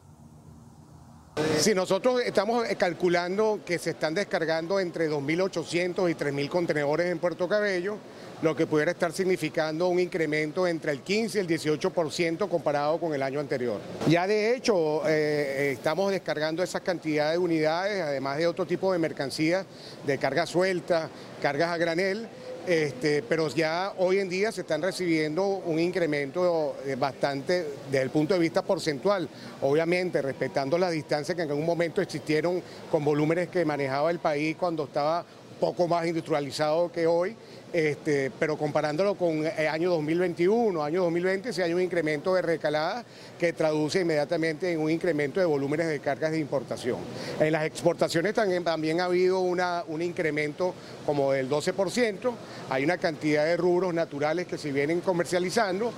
Si 1.57 1.73
nosotros 1.73 2.21
estamos 2.23 2.69
eh, 2.69 2.75
calculando 2.75 3.61
que 3.65 3.79
se 3.79 3.91
están 3.91 4.13
descargando 4.13 4.79
entre 4.79 5.09
2.800 5.09 6.11
y 6.11 6.13
3.000 6.13 6.49
contenedores 6.49 7.07
en 7.09 7.17
Puerto 7.17 7.47
Cabello, 7.47 7.97
lo 8.43 8.55
que 8.55 8.67
pudiera 8.67 8.91
estar 8.91 9.11
significando 9.13 9.87
un 9.87 9.99
incremento 9.99 10.67
entre 10.67 10.91
el 10.91 11.01
15 11.01 11.37
y 11.37 11.41
el 11.41 11.47
18% 11.47 12.47
comparado 12.47 12.99
con 12.99 13.15
el 13.15 13.23
año 13.23 13.39
anterior. 13.39 13.79
Ya 14.07 14.27
de 14.27 14.55
hecho 14.55 15.07
eh, 15.07 15.71
estamos 15.71 16.11
descargando 16.11 16.61
esas 16.61 16.81
cantidades 16.81 17.33
de 17.33 17.39
unidades, 17.39 18.01
además 18.03 18.37
de 18.37 18.45
otro 18.45 18.67
tipo 18.67 18.93
de 18.93 18.99
mercancías, 18.99 19.65
de 20.05 20.17
carga 20.19 20.45
suelta, 20.45 21.09
cargas 21.41 21.69
a 21.69 21.77
granel, 21.77 22.27
este, 22.67 23.23
pero 23.23 23.49
ya 23.49 23.93
hoy 23.97 24.19
en 24.19 24.29
día 24.29 24.51
se 24.51 24.61
están 24.61 24.81
recibiendo 24.81 25.45
un 25.45 25.79
incremento 25.79 26.77
eh, 26.85 26.95
bastante 26.95 27.65
desde 27.91 28.03
el 28.03 28.09
punto 28.09 28.33
de 28.33 28.39
vista 28.39 28.61
porcentual, 28.61 29.27
obviamente 29.61 30.21
respetando 30.21 30.77
las 30.77 30.91
distancias 30.91 31.35
que 31.35 31.43
en 31.43 31.49
algún 31.49 31.65
momento 31.65 32.01
existieron 32.01 32.61
con 32.89 33.03
volúmenes 33.03 33.49
que 33.49 33.65
manejaba 33.65 34.11
el 34.11 34.19
país 34.19 34.55
cuando 34.57 34.85
estaba 34.85 35.25
poco 35.59 35.87
más 35.87 36.05
industrializado 36.05 36.91
que 36.91 37.07
hoy, 37.07 37.35
este, 37.73 38.31
pero 38.39 38.55
comparándolo 38.55 39.15
con 39.15 39.45
el 39.45 39.67
año 39.67 39.89
2021, 39.89 40.83
año 40.83 41.03
2020, 41.03 41.51
se 41.51 41.63
hay 41.63 41.73
un 41.73 41.81
incremento 41.81 42.35
de 42.35 42.43
recalada 42.43 43.03
que 43.39 43.51
traduce 43.51 44.01
inmediatamente 44.01 44.71
en 44.71 44.79
un 44.79 44.91
incremento 44.91 45.39
de 45.39 45.47
volúmenes 45.47 45.87
de 45.87 45.99
cargas 45.99 46.31
de 46.31 46.39
importación. 46.39 46.99
En 47.39 47.51
las 47.51 47.65
exportaciones 47.65 48.35
también, 48.35 49.01
ha 49.01 49.05
habido 49.05 49.39
un 49.39 50.01
incremento 50.01 50.75
como 51.05 51.31
del 51.31 51.49
12%, 51.49 52.31
hay 52.69 52.83
una 52.83 52.97
cantidad 52.97 53.43
de 53.45 53.57
rubros 53.57 53.93
naturales 53.93 54.45
que 54.45 54.57
se 54.57 54.71
vienen 54.71 55.01
comercializando. 55.01 55.91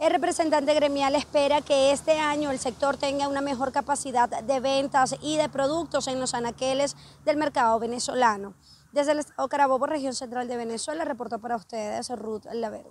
El 0.00 0.12
representante 0.12 0.74
gremial 0.74 1.16
espera 1.16 1.60
que 1.60 1.90
este 1.90 2.12
año 2.20 2.52
el 2.52 2.60
sector 2.60 2.96
tenga 2.96 3.26
una 3.26 3.40
mejor 3.40 3.72
capacidad 3.72 4.28
de 4.28 4.60
ventas 4.60 5.16
y 5.20 5.36
de 5.38 5.48
productos 5.48 6.06
en 6.06 6.20
los 6.20 6.34
anaqueles 6.34 6.94
del 7.24 7.36
mercado 7.36 7.80
venezolano. 7.80 8.54
Desde 8.98 9.12
el 9.12 9.20
estado 9.20 9.48
Carabobo, 9.48 9.86
región 9.86 10.12
central 10.12 10.48
de 10.48 10.56
Venezuela, 10.56 11.04
reportó 11.04 11.38
para 11.38 11.54
ustedes 11.54 12.08
Ruth 12.08 12.46
Laverde. 12.52 12.90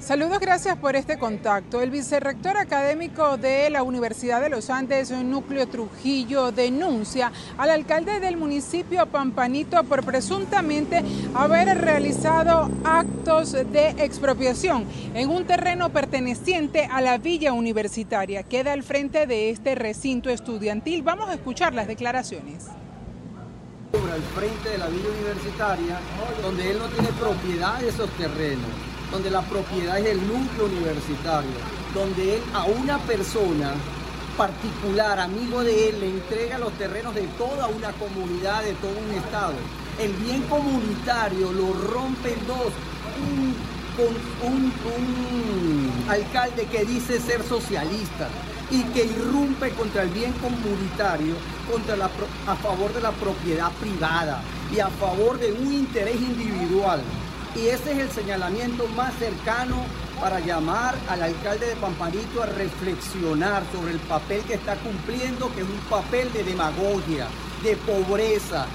Saludos, 0.00 0.40
gracias 0.40 0.76
por 0.76 0.96
este 0.96 1.20
contacto. 1.20 1.80
El 1.82 1.92
vicerrector 1.92 2.56
académico 2.56 3.36
de 3.36 3.70
la 3.70 3.84
Universidad 3.84 4.40
de 4.40 4.48
los 4.48 4.70
Andes, 4.70 5.12
Núcleo 5.12 5.68
Trujillo, 5.68 6.50
denuncia 6.50 7.30
al 7.58 7.70
alcalde 7.70 8.18
del 8.18 8.36
municipio 8.36 9.06
Pampanito 9.06 9.84
por 9.84 10.04
presuntamente 10.04 11.04
haber 11.32 11.78
realizado 11.78 12.68
actos 12.82 13.52
de 13.52 13.90
expropiación 13.98 14.84
en 15.14 15.30
un 15.30 15.46
terreno 15.46 15.90
perteneciente 15.90 16.86
a 16.90 17.00
la 17.00 17.18
villa 17.18 17.52
universitaria. 17.52 18.42
Queda 18.42 18.72
al 18.72 18.82
frente 18.82 19.28
de 19.28 19.50
este 19.50 19.76
recinto 19.76 20.28
estudiantil. 20.28 21.04
Vamos 21.04 21.28
a 21.28 21.34
escuchar 21.34 21.72
las 21.72 21.86
declaraciones 21.86 22.66
al 23.92 24.22
frente 24.34 24.70
de 24.70 24.78
la 24.78 24.88
villa 24.88 25.08
universitaria, 25.08 26.00
donde 26.42 26.70
él 26.70 26.78
no 26.78 26.86
tiene 26.86 27.08
propiedad 27.18 27.80
de 27.80 27.88
esos 27.88 28.10
terrenos 28.10 28.70
donde 29.10 29.30
la 29.30 29.42
propiedad 29.42 29.98
es 29.98 30.04
del 30.04 30.20
núcleo 30.26 30.66
universitario, 30.66 31.50
donde 31.94 32.36
él 32.36 32.42
a 32.52 32.64
una 32.64 32.98
persona 32.98 33.72
particular, 34.36 35.18
amigo 35.18 35.64
de 35.64 35.88
él, 35.88 36.00
le 36.00 36.10
entrega 36.10 36.58
los 36.58 36.72
terrenos 36.74 37.14
de 37.14 37.22
toda 37.38 37.68
una 37.68 37.92
comunidad, 37.92 38.62
de 38.62 38.74
todo 38.74 38.92
un 38.92 39.14
estado. 39.14 39.54
El 39.98 40.12
bien 40.12 40.42
comunitario 40.42 41.50
lo 41.52 41.72
rompe 41.72 42.34
en 42.34 42.46
dos. 42.46 42.72
Un, 43.20 43.56
un, 44.46 44.72
alcalde 46.08 46.66
que 46.66 46.84
dice 46.84 47.18
ser 47.18 47.42
socialista 47.42 48.28
y 48.70 48.82
que 48.84 49.04
irrumpe 49.04 49.70
contra 49.70 50.02
el 50.02 50.10
bien 50.10 50.32
comunitario, 50.34 51.34
contra 51.70 51.96
a 52.46 52.56
favor 52.56 52.92
de 52.92 53.00
la 53.00 53.12
propiedad 53.12 53.70
privada 53.80 54.42
y 54.72 54.80
a 54.80 54.88
favor 54.88 55.38
de 55.38 55.52
un 55.52 55.72
interés 55.72 56.16
individual. 56.16 57.00
Y 57.54 57.68
ese 57.68 57.92
es 57.92 57.98
el 57.98 58.10
señalamiento 58.10 58.86
más 58.88 59.14
cercano 59.14 59.84
para 60.20 60.40
llamar 60.40 60.94
al 61.08 61.22
alcalde 61.22 61.66
de 61.66 61.76
Pampanito 61.76 62.42
a 62.42 62.46
reflexionar 62.46 63.62
sobre 63.72 63.92
el 63.92 63.98
papel 64.00 64.42
que 64.42 64.54
está 64.54 64.76
cumpliendo, 64.76 65.52
que 65.54 65.62
es 65.62 65.68
un 65.68 65.80
papel 65.88 66.32
de 66.32 66.44
demagogia, 66.44 67.26
de 67.62 67.76
pobreza, 67.76 68.66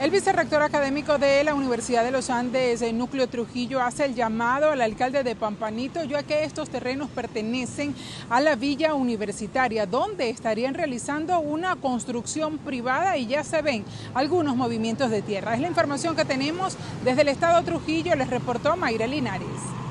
el 0.00 0.10
vicerrector 0.10 0.62
académico 0.62 1.18
de 1.18 1.44
la 1.44 1.54
Universidad 1.54 2.02
de 2.04 2.10
los 2.10 2.28
Andes, 2.28 2.82
el 2.82 2.98
Núcleo 2.98 3.28
Trujillo, 3.28 3.80
hace 3.80 4.04
el 4.04 4.14
llamado 4.14 4.70
al 4.70 4.80
alcalde 4.80 5.22
de 5.22 5.36
Pampanito, 5.36 6.02
ya 6.04 6.22
que 6.24 6.44
estos 6.44 6.68
terrenos 6.68 7.08
pertenecen 7.10 7.94
a 8.28 8.40
la 8.40 8.56
villa 8.56 8.94
universitaria, 8.94 9.86
donde 9.86 10.30
estarían 10.30 10.74
realizando 10.74 11.38
una 11.38 11.76
construcción 11.76 12.58
privada 12.58 13.16
y 13.16 13.26
ya 13.26 13.44
se 13.44 13.62
ven 13.62 13.84
algunos 14.14 14.56
movimientos 14.56 15.10
de 15.10 15.22
tierra. 15.22 15.54
Es 15.54 15.60
la 15.60 15.68
información 15.68 16.16
que 16.16 16.24
tenemos 16.24 16.76
desde 17.04 17.22
el 17.22 17.28
estado 17.28 17.62
Trujillo, 17.62 18.14
les 18.16 18.28
reportó 18.28 18.76
Mayra 18.76 19.06
Linares. 19.06 19.83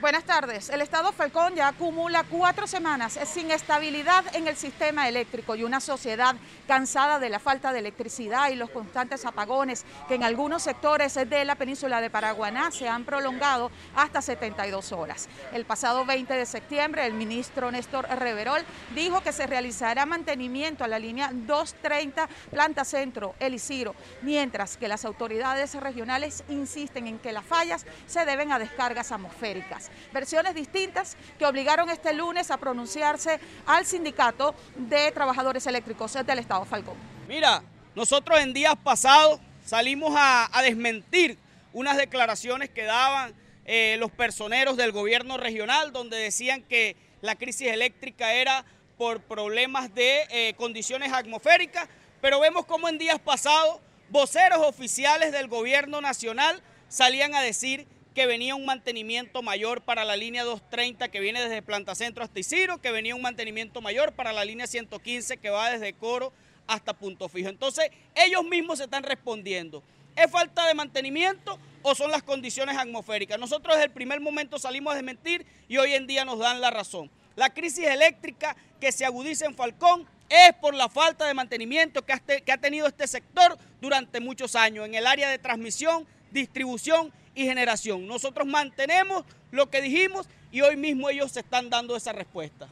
Buenas 0.00 0.22
tardes. 0.22 0.68
El 0.70 0.80
Estado 0.80 1.10
Falcón 1.10 1.56
ya 1.56 1.66
acumula 1.66 2.22
cuatro 2.22 2.68
semanas 2.68 3.18
sin 3.26 3.50
estabilidad 3.50 4.24
en 4.36 4.46
el 4.46 4.56
sistema 4.56 5.08
eléctrico 5.08 5.56
y 5.56 5.64
una 5.64 5.80
sociedad 5.80 6.36
cansada 6.68 7.18
de 7.18 7.28
la 7.28 7.40
falta 7.40 7.72
de 7.72 7.80
electricidad 7.80 8.50
y 8.50 8.54
los 8.54 8.70
constantes 8.70 9.24
apagones 9.24 9.84
que 10.06 10.14
en 10.14 10.22
algunos 10.22 10.62
sectores 10.62 11.14
de 11.14 11.44
la 11.44 11.56
península 11.56 12.00
de 12.00 12.10
Paraguaná 12.10 12.70
se 12.70 12.88
han 12.88 13.04
prolongado 13.04 13.72
hasta 13.96 14.22
72 14.22 14.92
horas. 14.92 15.28
El 15.52 15.64
pasado 15.64 16.04
20 16.04 16.32
de 16.32 16.46
septiembre, 16.46 17.04
el 17.04 17.14
ministro 17.14 17.72
Néstor 17.72 18.08
Reverol 18.08 18.62
dijo 18.94 19.20
que 19.24 19.32
se 19.32 19.48
realizará 19.48 20.06
mantenimiento 20.06 20.84
a 20.84 20.88
la 20.88 21.00
línea 21.00 21.32
230 21.32 22.28
Planta 22.52 22.84
Centro, 22.84 23.34
El 23.40 23.54
Isiro, 23.54 23.96
mientras 24.22 24.76
que 24.76 24.86
las 24.86 25.04
autoridades 25.04 25.74
regionales 25.74 26.44
insisten 26.48 27.08
en 27.08 27.18
que 27.18 27.32
las 27.32 27.44
fallas 27.44 27.84
se 28.06 28.24
deben 28.24 28.52
a 28.52 28.60
descargas 28.60 29.10
atmosféricas 29.10 29.87
versiones 30.12 30.54
distintas 30.54 31.16
que 31.38 31.46
obligaron 31.46 31.90
este 31.90 32.12
lunes 32.12 32.50
a 32.50 32.56
pronunciarse 32.56 33.40
al 33.66 33.84
sindicato 33.86 34.54
de 34.76 35.10
trabajadores 35.12 35.66
eléctricos 35.66 36.14
del 36.24 36.38
Estado 36.38 36.64
Falcón. 36.64 36.96
Mira, 37.28 37.62
nosotros 37.94 38.40
en 38.40 38.52
días 38.52 38.74
pasados 38.82 39.40
salimos 39.64 40.14
a, 40.16 40.48
desmentir 40.62 41.38
unas 41.72 41.96
declaraciones 41.96 42.70
que 42.70 42.84
daban 42.84 43.34
eh, 43.64 43.96
los 43.98 44.10
personeros 44.10 44.76
del 44.76 44.92
gobierno 44.92 45.36
regional, 45.36 45.92
donde 45.92 46.16
decían 46.16 46.62
que 46.62 46.96
la 47.20 47.36
crisis 47.36 47.68
eléctrica 47.68 48.32
era 48.32 48.64
por 48.96 49.20
problemas 49.20 49.94
de 49.94 50.26
eh, 50.30 50.54
condiciones 50.54 51.12
atmosféricas, 51.12 51.88
pero 52.20 52.40
vemos 52.40 52.64
como 52.64 52.88
en 52.88 52.98
días 52.98 53.18
pasados 53.20 53.80
voceros 54.08 54.58
oficiales 54.58 55.32
del 55.32 55.48
gobierno 55.48 56.00
nacional 56.00 56.62
salían 56.88 57.34
a 57.34 57.42
decir 57.42 57.86
que 58.18 58.26
venía 58.26 58.56
un 58.56 58.64
mantenimiento 58.64 59.42
mayor 59.42 59.82
para 59.82 60.04
la 60.04 60.16
línea 60.16 60.42
230 60.42 61.08
que 61.08 61.20
viene 61.20 61.40
desde 61.40 61.62
Planta 61.62 61.94
Centro 61.94 62.24
hasta 62.24 62.40
Isiro, 62.40 62.78
que 62.78 62.90
venía 62.90 63.14
un 63.14 63.22
mantenimiento 63.22 63.80
mayor 63.80 64.10
para 64.10 64.32
la 64.32 64.44
línea 64.44 64.66
115 64.66 65.36
que 65.36 65.50
va 65.50 65.70
desde 65.70 65.92
Coro 65.92 66.32
hasta 66.66 66.94
Punto 66.94 67.28
Fijo. 67.28 67.48
Entonces, 67.48 67.92
ellos 68.16 68.44
mismos 68.44 68.78
se 68.78 68.84
están 68.86 69.04
respondiendo. 69.04 69.84
¿Es 70.16 70.28
falta 70.32 70.66
de 70.66 70.74
mantenimiento 70.74 71.60
o 71.82 71.94
son 71.94 72.10
las 72.10 72.24
condiciones 72.24 72.76
atmosféricas? 72.76 73.38
Nosotros 73.38 73.76
desde 73.76 73.86
el 73.86 73.92
primer 73.92 74.20
momento 74.20 74.58
salimos 74.58 74.94
a 74.94 74.96
desmentir 74.96 75.46
y 75.68 75.76
hoy 75.76 75.94
en 75.94 76.08
día 76.08 76.24
nos 76.24 76.40
dan 76.40 76.60
la 76.60 76.72
razón. 76.72 77.08
La 77.36 77.50
crisis 77.50 77.86
eléctrica 77.86 78.56
que 78.80 78.90
se 78.90 79.04
agudiza 79.04 79.46
en 79.46 79.54
Falcón 79.54 80.08
es 80.28 80.54
por 80.54 80.74
la 80.74 80.88
falta 80.88 81.24
de 81.24 81.34
mantenimiento 81.34 82.04
que 82.04 82.14
ha, 82.14 82.58
tenido 82.58 82.88
este 82.88 83.06
sector 83.06 83.56
durante 83.80 84.18
muchos 84.18 84.56
años 84.56 84.86
en 84.86 84.96
el 84.96 85.06
área 85.06 85.30
de 85.30 85.38
transmisión, 85.38 86.04
distribución 86.32 87.12
y 87.38 87.44
generación. 87.46 88.04
Nosotros 88.06 88.48
mantenemos 88.48 89.24
lo 89.52 89.70
que 89.70 89.80
dijimos 89.80 90.28
y 90.50 90.60
hoy 90.60 90.76
mismo 90.76 91.08
ellos 91.08 91.30
se 91.30 91.40
están 91.40 91.70
dando 91.70 91.94
esa 91.94 92.12
respuesta. 92.12 92.66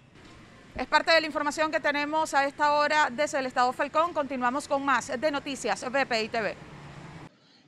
Es 0.75 0.89
parte 0.89 1.13
de 1.13 1.21
la 1.21 1.27
información 1.29 1.71
que 1.71 1.79
tenemos 1.79 2.35
a 2.35 2.45
esta 2.47 2.73
hora 2.75 3.09
desde 3.11 3.39
el 3.39 3.47
Estado 3.47 3.73
Falcón. 3.73 4.13
Continuamos 4.13 4.67
con 4.67 4.85
más 4.85 5.09
de 5.21 5.31
Noticias 5.31 5.85
BPI 5.89 6.29
TV. 6.29 6.57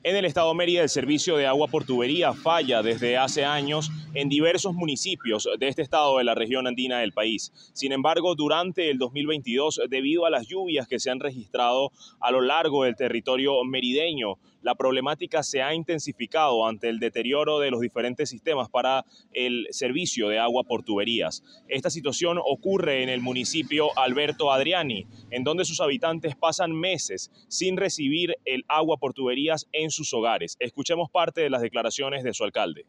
En 0.05 0.15
el 0.15 0.25
estado 0.25 0.55
Mérida, 0.55 0.83
el 0.83 0.89
servicio 0.89 1.37
de 1.37 1.47
agua 1.47 1.67
por 1.67 1.85
tubería 1.85 2.33
falla 2.33 2.83
desde 2.83 3.17
hace 3.17 3.45
años 3.45 3.91
en 4.15 4.29
diversos 4.29 4.73
municipios 4.73 5.49
de 5.59 5.67
este 5.67 5.83
estado 5.83 6.19
de 6.19 6.25
la 6.25 6.37
región 6.37 6.69
andina 6.69 7.01
del 7.01 7.13
país. 7.13 7.53
Sin 7.75 7.91
embargo, 7.91 8.37
durante 8.37 8.91
el 8.91 8.99
2022, 8.99 9.81
debido 9.91 10.25
a 10.25 10.31
las 10.31 10.47
lluvias 10.47 10.87
que 10.87 11.01
se 11.01 11.11
han 11.11 11.19
registrado 11.19 11.91
a 12.21 12.31
lo 12.31 12.41
largo 12.41 12.85
del 12.85 12.95
territorio 12.95 13.65
merideño, 13.65 14.39
la 14.63 14.75
problemática 14.75 15.43
se 15.43 15.63
ha 15.63 15.73
intensificado 15.73 16.67
ante 16.67 16.89
el 16.89 16.99
deterioro 16.99 17.61
de 17.61 17.71
los 17.71 17.81
diferentes 17.81 18.29
sistemas 18.29 18.69
para 18.69 19.05
el 19.33 19.69
servicio 19.71 20.29
de 20.29 20.39
agua 20.39 20.65
por 20.65 20.83
tuberías. 20.83 21.45
Esta 21.69 21.91
situación 21.91 22.39
ocurre 22.39 23.03
en 23.03 23.09
el 23.09 23.21
municipio 23.21 23.97
Alberto 23.97 24.53
Adriani, 24.53 25.07
en 25.31 25.45
donde 25.45 25.65
sus 25.65 25.81
habitantes 25.81 26.35
pasan 26.35 26.73
meses 26.73 27.31
sin 27.49 27.77
recibir 27.77 28.37
el 28.45 28.65
agua 28.69 28.97
por 28.97 29.15
tuberías 29.15 29.69
en 29.73 29.88
sus 29.91 30.13
hogares. 30.15 30.57
Escuchemos 30.59 31.11
parte 31.11 31.41
de 31.41 31.51
las 31.51 31.63
declaraciones 31.63 32.25
de 32.25 32.35
su 32.35 32.45
alcalde. 32.45 32.87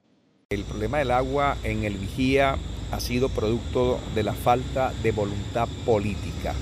El 0.50 0.64
problema 0.64 0.98
del 0.98 1.12
agua 1.12 1.58
en 1.64 1.84
el 1.84 1.98
Vigía 1.98 2.58
ha 2.92 3.00
sido 3.00 3.30
producto 3.30 4.00
de 4.16 4.24
la 4.24 4.34
falta 4.34 4.92
de 5.04 5.12
voluntad 5.12 5.68
política. 5.86 6.56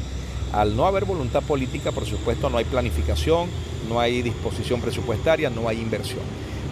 Al 0.51 0.75
no 0.75 0.85
haber 0.85 1.05
voluntad 1.05 1.41
política, 1.43 1.91
por 1.91 2.05
supuesto, 2.05 2.49
no 2.49 2.57
hay 2.57 2.65
planificación, 2.65 3.49
no 3.87 3.99
hay 3.99 4.21
disposición 4.21 4.81
presupuestaria, 4.81 5.49
no 5.49 5.67
hay 5.69 5.79
inversión. 5.79 6.23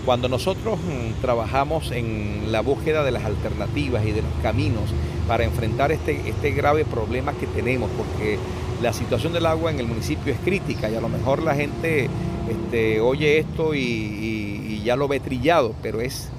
Cuando 0.05 0.29
nosotros 0.29 0.77
mm, 0.79 1.21
trabajamos 1.21 1.91
en 1.91 2.51
la 2.51 2.61
búsqueda 2.61 3.03
de 3.03 3.11
las 3.11 3.25
alternativas 3.25 4.05
y 4.05 4.11
de 4.11 4.21
los 4.21 4.31
caminos 4.41 4.91
para 5.27 5.45
enfrentar 5.45 5.91
este, 5.91 6.29
este 6.29 6.51
grave 6.51 6.85
problema 6.85 7.33
que 7.33 7.47
tenemos, 7.47 7.89
porque 7.97 8.37
la 8.81 8.93
situación 8.93 9.33
del 9.33 9.45
agua 9.45 9.71
en 9.71 9.79
el 9.79 9.87
municipio 9.87 10.31
es 10.31 10.39
crítica 10.39 10.89
y 10.89 10.95
a 10.95 11.01
lo 11.01 11.09
mejor 11.09 11.41
la 11.41 11.55
gente 11.55 12.09
este, 12.49 12.99
oye 12.99 13.39
esto 13.39 13.73
y, 13.73 14.81
ya 14.83 14.95
lo 14.95 15.07
ve 15.07 15.19
trillado, 15.19 15.73
pero 15.81 15.99
es 15.99 16.29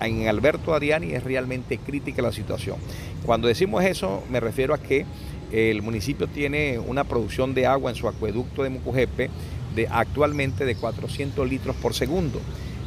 en 0.00 0.28
Alberto 0.28 0.74
Adriani 0.74 1.12
es 1.12 1.24
realmente 1.24 1.78
crítica 1.78 2.22
la 2.22 2.30
situación. 2.30 2.76
Cuando 3.24 3.48
decimos 3.48 3.82
eso 3.84 4.22
me 4.30 4.38
refiero 4.38 4.74
a 4.74 4.78
que 4.78 5.04
el 5.50 5.82
municipio 5.82 6.28
tiene 6.28 6.78
una 6.78 7.04
producción 7.04 7.52
de 7.54 7.66
agua 7.66 7.90
en 7.90 7.96
su 7.96 8.06
acueducto 8.06 8.62
de 8.62 8.70
Mucujepe 8.70 9.30
de, 9.74 9.88
actualmente 9.88 10.64
de 10.64 10.76
400 10.76 11.48
litros 11.48 11.74
por 11.76 11.94
segundo. 11.94 12.40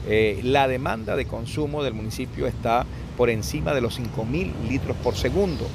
Eh, 0.07 0.39
la 0.43 0.67
demanda 0.67 1.15
de 1.15 1.25
consumo 1.25 1.83
del 1.83 1.93
municipio 1.93 2.47
está 2.47 2.85
por 3.17 3.29
encima 3.29 3.73
de 3.73 3.81
los 3.81 3.99
5.000 3.99 4.69
litros 4.69 4.95
por 5.03 5.15
segundo. 5.15 5.67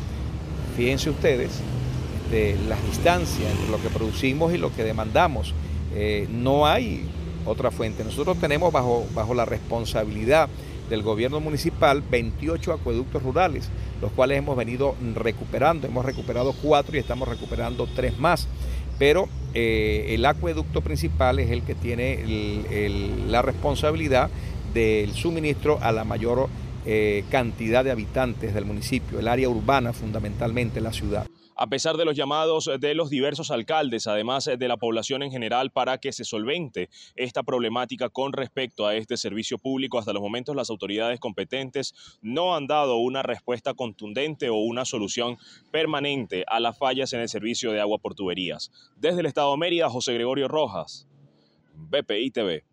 Fíjense 0.77 1.11
ustedes 1.11 1.61
de 2.31 2.57
las 2.69 2.83
distancias 2.87 3.51
entre 3.51 3.71
lo 3.71 3.83
que 3.83 3.91
producimos 3.91 4.55
y 4.55 4.59
lo 4.59 4.75
que 4.75 4.83
demandamos. 4.83 5.55
Eh, 5.95 6.27
no 6.31 6.67
hay 6.67 7.05
otra 7.47 7.71
fuente. 7.71 8.05
Nosotros 8.05 8.39
tenemos 8.39 8.73
bajo, 8.73 9.07
bajo 9.15 9.35
la 9.35 9.45
responsabilidad 9.45 10.49
del 10.89 11.03
gobierno 11.03 11.41
municipal 11.41 12.03
28 12.03 12.73
acueductos 12.73 13.23
rurales, 13.23 13.69
los 14.01 14.13
cuales 14.13 14.39
hemos 14.39 14.57
venido 14.57 14.95
recuperando. 15.15 15.87
Hemos 15.87 16.05
recuperado 16.05 16.55
cuatro 16.63 16.97
y 16.97 17.01
estamos 17.01 17.29
recuperando 17.29 17.89
tres 17.95 18.19
más. 18.19 18.49
Pero 18.99 19.29
eh, 19.55 20.09
el 20.11 20.25
acueducto 20.27 20.81
principal 20.81 21.39
es 21.39 21.51
el 21.51 21.63
que 21.63 21.75
tiene 21.75 22.25
la 23.29 23.43
responsabilidad 23.43 24.31
del 24.73 25.13
suministro 25.13 25.79
a 25.81 25.91
la 25.93 26.05
mayor 26.05 26.49
eh, 26.87 27.25
cantidad 27.31 27.83
de 27.83 27.91
habitantes 27.91 28.55
del 28.55 28.67
municipio, 28.67 29.19
el 29.19 29.29
área 29.29 29.49
urbana 29.49 29.93
fundamentalmente, 29.93 30.81
la 30.81 30.93
ciudad 30.93 31.27
a 31.57 31.69
pesar 31.69 31.97
de 31.97 32.05
los 32.05 32.17
llamados 32.17 32.71
de 32.79 32.95
los 32.95 33.11
diversos 33.11 33.51
alcaldes, 33.51 34.07
además 34.07 34.45
de 34.45 34.69
la 34.69 34.77
población 34.77 35.23
en 35.23 35.31
general, 35.31 35.71
para 35.71 35.99
que 35.99 36.13
se 36.13 36.25
solvente 36.25 36.89
esta 37.17 37.43
problemática 37.43 38.09
con 38.09 38.33
respecto 38.33 38.87
a 38.87 38.95
este 38.95 39.17
servicio 39.17 39.59
público. 39.59 39.99
Hasta 39.99 40.13
los 40.13 40.23
momentos 40.23 40.57
las 40.57 40.71
autoridades 40.71 41.21
competentes 41.21 41.95
no 42.23 42.55
han 42.57 42.67
dado 42.67 42.97
una 42.97 43.23
respuesta 43.23 43.75
contundente 43.75 44.49
o 44.49 44.57
una 44.57 44.85
solución 44.85 45.39
permanente 45.71 46.45
a 46.47 46.61
las 46.61 46.79
fallas 46.79 47.13
en 47.13 47.21
el 47.21 47.29
servicio 47.29 47.73
de 47.73 47.81
agua 47.81 47.99
por 47.99 48.15
tuberías. 48.15 48.71
Desde 48.97 49.21
el 49.21 49.27
Estado 49.27 49.53
de 49.53 49.59
Mérida, 49.59 49.91
José 49.91 50.15
Gregorio 50.15 50.49
Rojas, 50.49 51.07
BPI 51.75 52.31
TV. 52.31 52.65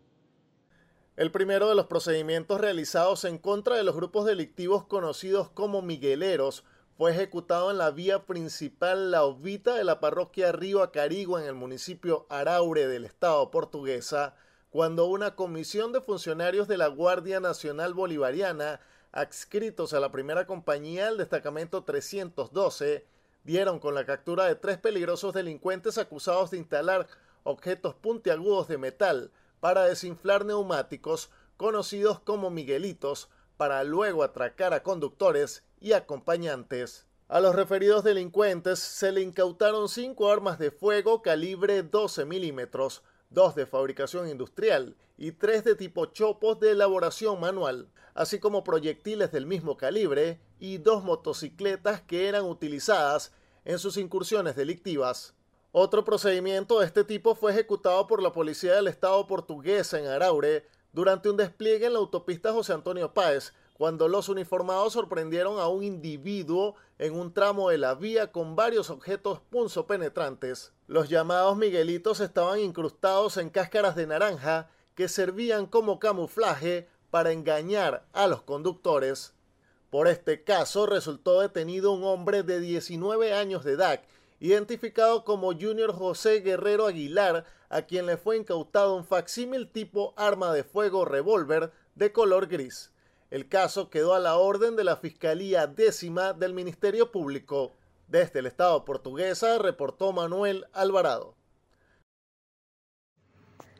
El 1.17 1.31
primero 1.31 1.67
de 1.69 1.75
los 1.75 1.87
procedimientos 1.87 2.59
realizados 2.59 3.25
en 3.25 3.37
contra 3.37 3.75
de 3.75 3.83
los 3.83 3.95
grupos 3.95 4.25
delictivos 4.25 4.85
conocidos 4.85 5.49
como 5.49 5.81
migueleros 5.81 6.63
fue 7.01 7.13
ejecutado 7.13 7.71
en 7.71 7.79
la 7.79 7.89
vía 7.89 8.27
principal 8.27 9.09
La 9.09 9.23
Ovita 9.23 9.73
de 9.73 9.83
la 9.83 9.99
parroquia 9.99 10.51
Río 10.51 10.83
Acarigua 10.83 11.41
en 11.41 11.47
el 11.47 11.55
municipio 11.55 12.27
Araure 12.29 12.87
del 12.87 13.05
estado 13.05 13.49
portuguesa, 13.49 14.35
cuando 14.69 15.07
una 15.07 15.35
comisión 15.35 15.93
de 15.93 16.01
funcionarios 16.01 16.67
de 16.67 16.77
la 16.77 16.85
Guardia 16.85 17.39
Nacional 17.39 17.95
Bolivariana, 17.95 18.81
adscritos 19.11 19.93
a 19.93 19.99
la 19.99 20.11
primera 20.11 20.45
compañía 20.45 21.07
del 21.07 21.17
destacamento 21.17 21.83
312, 21.83 23.07
dieron 23.45 23.79
con 23.79 23.95
la 23.95 24.05
captura 24.05 24.45
de 24.45 24.53
tres 24.53 24.77
peligrosos 24.77 25.33
delincuentes 25.33 25.97
acusados 25.97 26.51
de 26.51 26.59
instalar 26.59 27.07
objetos 27.41 27.95
puntiagudos 27.95 28.67
de 28.67 28.77
metal 28.77 29.31
para 29.59 29.85
desinflar 29.85 30.45
neumáticos 30.45 31.31
conocidos 31.57 32.19
como 32.19 32.51
Miguelitos, 32.51 33.27
para 33.57 33.83
luego 33.83 34.23
atracar 34.23 34.75
a 34.75 34.83
conductores 34.83 35.63
y 35.81 35.91
acompañantes. 35.93 37.05
A 37.27 37.41
los 37.41 37.55
referidos 37.55 38.03
delincuentes 38.03 38.79
se 38.79 39.11
le 39.11 39.21
incautaron 39.21 39.89
cinco 39.89 40.31
armas 40.31 40.59
de 40.59 40.71
fuego 40.71 41.21
calibre 41.21 41.81
12 41.83 42.25
milímetros, 42.25 43.03
dos 43.29 43.55
de 43.55 43.65
fabricación 43.65 44.29
industrial 44.29 44.95
y 45.17 45.31
tres 45.31 45.63
de 45.63 45.75
tipo 45.75 46.05
chopos 46.07 46.59
de 46.59 46.71
elaboración 46.71 47.39
manual, 47.39 47.89
así 48.13 48.39
como 48.39 48.63
proyectiles 48.63 49.31
del 49.31 49.45
mismo 49.45 49.77
calibre 49.77 50.39
y 50.59 50.77
dos 50.77 51.03
motocicletas 51.03 52.01
que 52.01 52.27
eran 52.27 52.45
utilizadas 52.45 53.33
en 53.65 53.79
sus 53.79 53.97
incursiones 53.97 54.55
delictivas. 54.55 55.33
Otro 55.71 56.03
procedimiento 56.03 56.79
de 56.79 56.85
este 56.85 57.05
tipo 57.05 57.33
fue 57.33 57.53
ejecutado 57.53 58.05
por 58.07 58.21
la 58.21 58.33
Policía 58.33 58.73
del 58.73 58.87
Estado 58.87 59.25
portuguesa 59.25 59.97
en 59.97 60.07
Araure 60.07 60.67
durante 60.91 61.29
un 61.29 61.37
despliegue 61.37 61.85
en 61.85 61.93
la 61.93 61.99
autopista 61.99 62.51
José 62.51 62.73
Antonio 62.73 63.13
Páez, 63.13 63.53
cuando 63.81 64.07
los 64.07 64.29
uniformados 64.29 64.93
sorprendieron 64.93 65.57
a 65.57 65.67
un 65.67 65.81
individuo 65.83 66.75
en 66.99 67.15
un 67.15 67.33
tramo 67.33 67.71
de 67.71 67.79
la 67.79 67.95
vía 67.95 68.31
con 68.31 68.55
varios 68.55 68.91
objetos 68.91 69.39
punzopenetrantes. 69.49 70.71
Los 70.85 71.09
llamados 71.09 71.57
Miguelitos 71.57 72.19
estaban 72.19 72.59
incrustados 72.59 73.37
en 73.37 73.49
cáscaras 73.49 73.95
de 73.95 74.05
naranja 74.05 74.69
que 74.93 75.07
servían 75.07 75.65
como 75.65 75.97
camuflaje 75.97 76.89
para 77.09 77.31
engañar 77.31 78.05
a 78.13 78.27
los 78.27 78.43
conductores. 78.43 79.33
Por 79.89 80.07
este 80.07 80.43
caso 80.43 80.85
resultó 80.85 81.41
detenido 81.41 81.91
un 81.91 82.03
hombre 82.03 82.43
de 82.43 82.59
19 82.59 83.33
años 83.33 83.63
de 83.63 83.71
edad, 83.71 84.03
identificado 84.39 85.25
como 85.25 85.53
Junior 85.53 85.91
José 85.91 86.41
Guerrero 86.41 86.85
Aguilar, 86.85 87.45
a 87.69 87.81
quien 87.81 88.05
le 88.05 88.17
fue 88.17 88.37
incautado 88.37 88.95
un 88.95 89.05
facsímil 89.05 89.71
tipo 89.71 90.13
arma 90.17 90.53
de 90.53 90.63
fuego 90.63 91.03
revólver 91.03 91.71
de 91.95 92.11
color 92.11 92.45
gris. 92.45 92.91
El 93.31 93.47
caso 93.47 93.89
quedó 93.89 94.13
a 94.13 94.19
la 94.19 94.37
orden 94.37 94.75
de 94.75 94.83
la 94.83 94.97
Fiscalía 94.97 95.65
Décima 95.65 96.33
del 96.33 96.53
Ministerio 96.53 97.09
Público. 97.11 97.71
Desde 98.09 98.39
el 98.39 98.45
Estado 98.45 98.83
portuguesa 98.83 99.57
reportó 99.57 100.11
Manuel 100.11 100.65
Alvarado. 100.73 101.37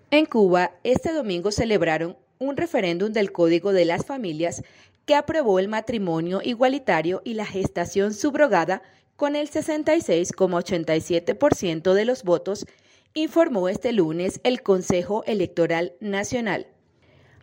En 0.09 0.25
Cuba, 0.25 0.71
este 0.85 1.11
domingo 1.11 1.51
celebraron 1.51 2.17
un 2.39 2.55
referéndum 2.55 3.11
del 3.11 3.33
Código 3.33 3.73
de 3.73 3.83
las 3.83 4.05
Familias 4.05 4.63
que 5.05 5.15
aprobó 5.15 5.59
el 5.59 5.67
matrimonio 5.67 6.39
igualitario 6.41 7.21
y 7.25 7.33
la 7.33 7.45
gestación 7.45 8.13
subrogada 8.13 8.81
con 9.17 9.35
el 9.35 9.51
66,87% 9.51 11.93
de 11.93 12.05
los 12.05 12.23
votos, 12.23 12.65
informó 13.13 13.67
este 13.67 13.91
lunes 13.91 14.39
el 14.45 14.63
Consejo 14.63 15.25
Electoral 15.25 15.91
Nacional. 15.99 16.67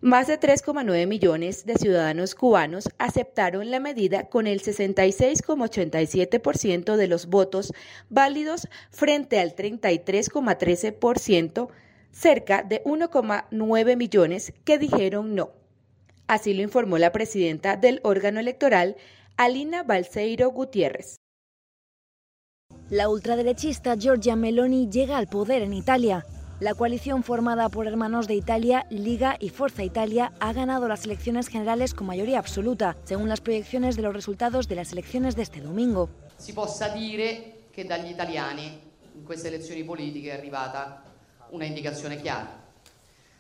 Más 0.01 0.29
de 0.29 0.39
3,9 0.39 1.09
millones 1.09 1.67
de 1.67 1.75
ciudadanos 1.75 2.37
cubanos 2.37 2.89
aceptaron 2.99 3.73
la 3.73 3.81
medida 3.81 4.29
con 4.29 4.47
el 4.47 4.63
66,87% 4.63 6.95
de 6.95 7.09
los 7.09 7.27
votos 7.27 7.73
válidos 8.09 8.69
frente 8.91 9.41
al 9.41 9.57
33,13%, 9.57 11.69
cerca 12.13 12.63
de 12.63 12.85
1,9 12.85 13.97
millones 13.97 14.53
que 14.65 14.79
dijeron 14.79 15.35
no. 15.35 15.51
Así 16.29 16.55
lo 16.55 16.63
informó 16.63 16.99
la 16.99 17.11
presidenta 17.11 17.77
del 17.77 17.99
órgano 18.05 18.39
electoral, 18.39 18.95
Alina 19.37 19.83
Balseiro 19.83 20.51
Gutiérrez. 20.51 21.17
La 22.89 23.09
ultraderechista 23.09 23.97
Giorgia 23.97 24.37
Meloni 24.37 24.89
llega 24.89 25.19
al 25.19 25.27
poder 25.27 25.63
en 25.63 25.75
Italia 25.75 26.25
la 26.61 26.75
coalición 26.75 27.23
formada 27.23 27.69
por 27.69 27.87
hermanos 27.87 28.27
de 28.27 28.35
Italia, 28.35 28.87
Liga 28.91 29.37
y 29.39 29.51
Forza 29.51 29.85
Italia 29.85 30.33
ha 30.41 30.53
ganado 30.53 30.89
las 30.89 31.05
elecciones 31.05 31.49
generales 31.49 31.95
con 31.95 32.07
mayoría 32.07 32.39
absoluta, 32.39 32.97
según 33.05 33.29
las 33.29 33.41
proyecciones 33.41 33.95
de 33.95 34.03
los 34.03 34.13
resultados 34.13 34.67
de 34.67 34.75
las 34.75 34.93
elecciones 34.93 35.37
de 35.37 35.43
este 35.43 35.61
domingo. 35.61 36.09
Si 36.37 36.53
possa 36.53 36.89
dire 36.89 37.69
che 37.71 37.85
dagli 37.85 38.11
italiani 38.11 38.81
in 39.15 39.25
queste 39.25 39.49
elezioni 39.49 39.85
politiche 39.85 40.31
è 40.31 40.37
arrivata 40.37 41.03
una 41.51 41.65
indicazione 41.65 42.21
chiara. 42.21 42.67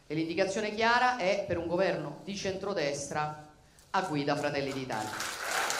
E 0.06 0.14
l'indicazione 0.14 0.74
chiara 0.74 1.16
è 1.16 1.44
per 1.46 1.58
un 1.58 1.66
governo 1.66 2.20
di 2.24 2.36
centrodestra 2.36 3.48
a 3.90 4.02
guida 4.02 4.36
Fratelli 4.36 4.72
d'Italia. 4.72 5.77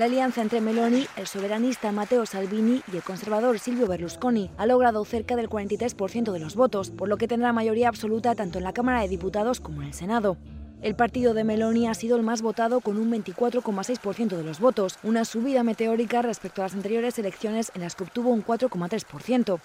La 0.00 0.06
alianza 0.06 0.40
entre 0.40 0.62
Meloni, 0.62 1.06
el 1.18 1.26
soberanista 1.26 1.92
Matteo 1.92 2.24
Salvini 2.24 2.80
y 2.90 2.96
el 2.96 3.02
conservador 3.02 3.58
Silvio 3.58 3.86
Berlusconi 3.86 4.50
ha 4.56 4.64
logrado 4.64 5.04
cerca 5.04 5.36
del 5.36 5.50
43% 5.50 6.32
de 6.32 6.38
los 6.38 6.56
votos, 6.56 6.90
por 6.90 7.06
lo 7.06 7.18
que 7.18 7.28
tendrá 7.28 7.52
mayoría 7.52 7.88
absoluta 7.88 8.34
tanto 8.34 8.56
en 8.56 8.64
la 8.64 8.72
Cámara 8.72 9.02
de 9.02 9.08
Diputados 9.08 9.60
como 9.60 9.82
en 9.82 9.88
el 9.88 9.92
Senado. 9.92 10.38
El 10.80 10.94
partido 10.94 11.34
de 11.34 11.44
Meloni 11.44 11.86
ha 11.86 11.92
sido 11.92 12.16
el 12.16 12.22
más 12.22 12.40
votado 12.40 12.80
con 12.80 12.96
un 12.96 13.12
24,6% 13.12 14.38
de 14.38 14.42
los 14.42 14.58
votos, 14.58 14.98
una 15.02 15.26
subida 15.26 15.64
meteórica 15.64 16.22
respecto 16.22 16.62
a 16.62 16.64
las 16.64 16.74
anteriores 16.74 17.18
elecciones 17.18 17.70
en 17.74 17.82
las 17.82 17.94
que 17.94 18.04
obtuvo 18.04 18.30
un 18.30 18.42
4,3%. 18.42 19.60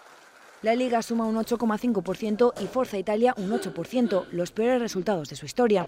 La 0.64 0.76
Liga 0.76 1.02
suma 1.02 1.28
un 1.28 1.38
8,5% 1.38 2.62
y 2.62 2.68
Forza 2.68 2.98
Italia 2.98 3.34
un 3.38 3.52
8%, 3.52 4.26
los 4.34 4.52
peores 4.52 4.82
resultados 4.82 5.30
de 5.30 5.38
su 5.38 5.46
historia. 5.46 5.88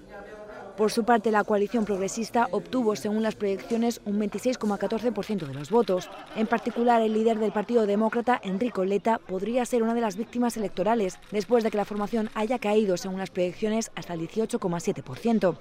Por 0.77 0.91
su 0.91 1.05
parte, 1.05 1.31
la 1.31 1.43
coalición 1.43 1.85
progresista 1.85 2.49
obtuvo, 2.51 2.95
según 2.95 3.23
las 3.23 3.33
proyecciones, 3.33 3.99
un 4.05 4.19
26,14% 4.19 5.47
de 5.47 5.53
los 5.55 5.71
votos. 5.71 6.07
En 6.35 6.45
particular, 6.45 7.01
el 7.01 7.13
líder 7.13 7.39
del 7.39 7.51
Partido 7.51 7.87
Demócrata, 7.87 8.39
Enrico 8.43 8.85
Letta, 8.85 9.17
podría 9.17 9.65
ser 9.65 9.81
una 9.81 9.95
de 9.95 10.01
las 10.01 10.17
víctimas 10.17 10.55
electorales, 10.55 11.17
después 11.31 11.63
de 11.63 11.71
que 11.71 11.77
la 11.77 11.85
formación 11.85 12.29
haya 12.35 12.59
caído, 12.59 12.95
según 12.95 13.17
las 13.17 13.31
proyecciones, 13.31 13.91
hasta 13.95 14.13
el 14.13 14.21
18,7%. 14.21 15.57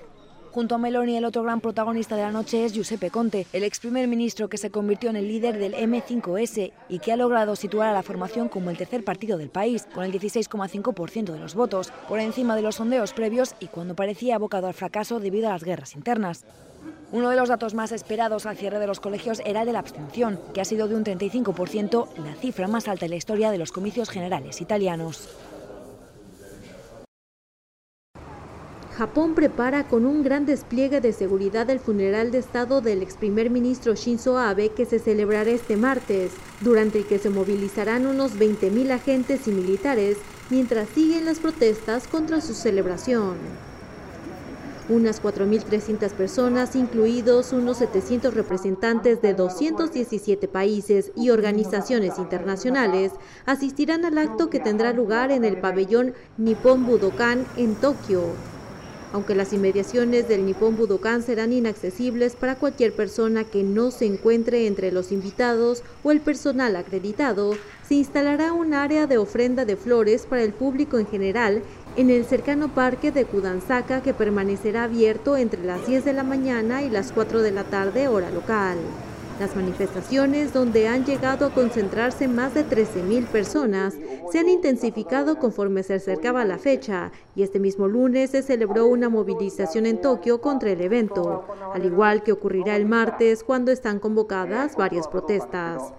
Junto 0.56 0.74
a 0.74 0.78
Meloni, 0.78 1.18
el 1.18 1.26
otro 1.26 1.42
gran 1.42 1.60
protagonista 1.60 2.16
de 2.16 2.22
la 2.22 2.30
noche 2.30 2.64
es 2.64 2.72
Giuseppe 2.72 3.10
Conte, 3.10 3.46
el 3.52 3.62
ex 3.62 3.78
primer 3.78 4.08
ministro 4.08 4.48
que 4.48 4.56
se 4.56 4.70
convirtió 4.70 5.10
en 5.10 5.16
el 5.16 5.28
líder 5.28 5.58
del 5.58 5.74
M5S 5.74 6.72
y 6.88 6.98
que 6.98 7.12
ha 7.12 7.16
logrado 7.18 7.56
situar 7.56 7.90
a 7.90 7.92
la 7.92 8.02
formación 8.02 8.48
como 8.48 8.70
el 8.70 8.78
tercer 8.78 9.04
partido 9.04 9.36
del 9.36 9.50
país, 9.50 9.86
con 9.94 10.02
el 10.02 10.12
16,5% 10.12 11.30
de 11.30 11.38
los 11.38 11.54
votos, 11.54 11.92
por 12.08 12.20
encima 12.20 12.56
de 12.56 12.62
los 12.62 12.76
sondeos 12.76 13.12
previos 13.12 13.54
y 13.60 13.66
cuando 13.66 13.94
parecía 13.94 14.36
abocado 14.36 14.66
al 14.66 14.72
fracaso 14.72 15.20
debido 15.20 15.50
a 15.50 15.52
las 15.52 15.62
guerras 15.62 15.94
internas. 15.94 16.46
Uno 17.12 17.28
de 17.28 17.36
los 17.36 17.50
datos 17.50 17.74
más 17.74 17.92
esperados 17.92 18.46
al 18.46 18.56
cierre 18.56 18.78
de 18.78 18.86
los 18.86 18.98
colegios 18.98 19.42
era 19.44 19.60
el 19.60 19.66
de 19.66 19.74
la 19.74 19.80
abstención, 19.80 20.40
que 20.54 20.62
ha 20.62 20.64
sido 20.64 20.88
de 20.88 20.94
un 20.94 21.04
35%, 21.04 22.08
la 22.24 22.34
cifra 22.34 22.66
más 22.66 22.88
alta 22.88 23.04
en 23.04 23.10
la 23.10 23.18
historia 23.18 23.50
de 23.50 23.58
los 23.58 23.72
comicios 23.72 24.08
generales 24.08 24.62
italianos. 24.62 25.28
Japón 28.96 29.34
prepara 29.34 29.86
con 29.88 30.06
un 30.06 30.22
gran 30.22 30.46
despliegue 30.46 31.02
de 31.02 31.12
seguridad 31.12 31.68
el 31.68 31.80
funeral 31.80 32.30
de 32.30 32.38
Estado 32.38 32.80
del 32.80 33.02
ex 33.02 33.18
primer 33.18 33.50
ministro 33.50 33.94
Shinzo 33.94 34.38
Abe 34.38 34.70
que 34.70 34.86
se 34.86 34.98
celebrará 34.98 35.50
este 35.50 35.76
martes, 35.76 36.32
durante 36.62 37.00
el 37.00 37.06
que 37.06 37.18
se 37.18 37.28
movilizarán 37.28 38.06
unos 38.06 38.38
20.000 38.38 38.90
agentes 38.92 39.48
y 39.48 39.50
militares 39.50 40.16
mientras 40.48 40.88
siguen 40.88 41.26
las 41.26 41.40
protestas 41.40 42.06
contra 42.08 42.40
su 42.40 42.54
celebración. 42.54 43.34
Unas 44.88 45.22
4.300 45.22 46.12
personas, 46.12 46.74
incluidos 46.74 47.52
unos 47.52 47.76
700 47.76 48.32
representantes 48.32 49.20
de 49.20 49.34
217 49.34 50.48
países 50.48 51.12
y 51.14 51.28
organizaciones 51.28 52.18
internacionales, 52.18 53.12
asistirán 53.44 54.06
al 54.06 54.16
acto 54.16 54.48
que 54.48 54.60
tendrá 54.60 54.94
lugar 54.94 55.32
en 55.32 55.44
el 55.44 55.60
pabellón 55.60 56.14
Nippon 56.38 56.86
Budokan 56.86 57.44
en 57.58 57.74
Tokio. 57.74 58.55
Aunque 59.12 59.34
las 59.34 59.52
inmediaciones 59.52 60.28
del 60.28 60.44
Nippon 60.44 60.76
Budokan 60.76 61.22
serán 61.22 61.52
inaccesibles 61.52 62.34
para 62.34 62.56
cualquier 62.56 62.92
persona 62.92 63.44
que 63.44 63.62
no 63.62 63.90
se 63.90 64.06
encuentre 64.06 64.66
entre 64.66 64.92
los 64.92 65.12
invitados 65.12 65.82
o 66.02 66.10
el 66.10 66.20
personal 66.20 66.76
acreditado, 66.76 67.54
se 67.86 67.94
instalará 67.94 68.52
un 68.52 68.74
área 68.74 69.06
de 69.06 69.18
ofrenda 69.18 69.64
de 69.64 69.76
flores 69.76 70.26
para 70.26 70.42
el 70.42 70.52
público 70.52 70.98
en 70.98 71.06
general 71.06 71.62
en 71.96 72.10
el 72.10 72.24
cercano 72.24 72.74
parque 72.74 73.12
de 73.12 73.24
Kudansaka 73.24 74.02
que 74.02 74.12
permanecerá 74.12 74.84
abierto 74.84 75.36
entre 75.36 75.64
las 75.64 75.86
10 75.86 76.04
de 76.04 76.12
la 76.12 76.24
mañana 76.24 76.82
y 76.82 76.90
las 76.90 77.12
4 77.12 77.42
de 77.42 77.52
la 77.52 77.64
tarde 77.64 78.08
hora 78.08 78.30
local. 78.30 78.76
Las 79.38 79.54
manifestaciones, 79.54 80.54
donde 80.54 80.88
han 80.88 81.04
llegado 81.04 81.46
a 81.46 81.50
concentrarse 81.52 82.26
más 82.26 82.54
de 82.54 82.64
13.000 82.64 83.26
personas, 83.26 83.94
se 84.32 84.38
han 84.38 84.48
intensificado 84.48 85.38
conforme 85.38 85.82
se 85.82 85.94
acercaba 85.94 86.44
la 86.46 86.58
fecha 86.58 87.12
y 87.34 87.42
este 87.42 87.60
mismo 87.60 87.86
lunes 87.86 88.30
se 88.30 88.42
celebró 88.42 88.86
una 88.86 89.10
movilización 89.10 89.84
en 89.84 90.00
Tokio 90.00 90.40
contra 90.40 90.70
el 90.70 90.80
evento, 90.80 91.44
al 91.74 91.84
igual 91.84 92.22
que 92.22 92.32
ocurrirá 92.32 92.76
el 92.76 92.86
martes 92.86 93.44
cuando 93.44 93.72
están 93.72 93.98
convocadas 93.98 94.74
varias 94.74 95.06
protestas. 95.06 95.92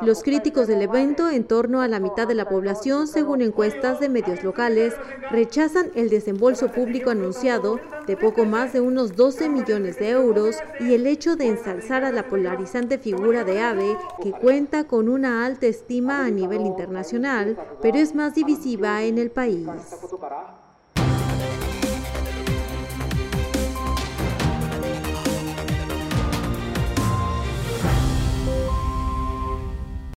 Los 0.00 0.22
críticos 0.22 0.66
del 0.66 0.82
evento, 0.82 1.28
en 1.30 1.44
torno 1.44 1.82
a 1.82 1.88
la 1.88 2.00
mitad 2.00 2.26
de 2.26 2.34
la 2.34 2.48
población, 2.48 3.06
según 3.06 3.42
encuestas 3.42 4.00
de 4.00 4.08
medios 4.08 4.42
locales, 4.42 4.94
rechazan 5.30 5.90
el 5.94 6.08
desembolso 6.08 6.70
público 6.72 7.10
anunciado 7.10 7.78
de 8.06 8.16
poco 8.16 8.44
más 8.44 8.72
de 8.72 8.80
unos 8.80 9.14
12 9.16 9.48
millones 9.48 9.98
de 9.98 10.10
euros 10.10 10.56
y 10.80 10.94
el 10.94 11.06
hecho 11.06 11.36
de 11.36 11.48
ensalzar 11.48 12.04
a 12.04 12.12
la 12.12 12.28
polarizante 12.28 12.98
figura 12.98 13.44
de 13.44 13.60
AVE 13.60 13.96
que 14.22 14.32
cuenta 14.32 14.84
con 14.84 15.08
una 15.08 15.44
alta 15.44 15.66
estima 15.66 16.24
a 16.24 16.30
nivel 16.30 16.62
internacional, 16.62 17.56
pero 17.80 17.98
es 17.98 18.14
más 18.14 18.34
divisiva 18.34 19.02
en 19.02 19.18
el 19.18 19.30
país. 19.30 19.68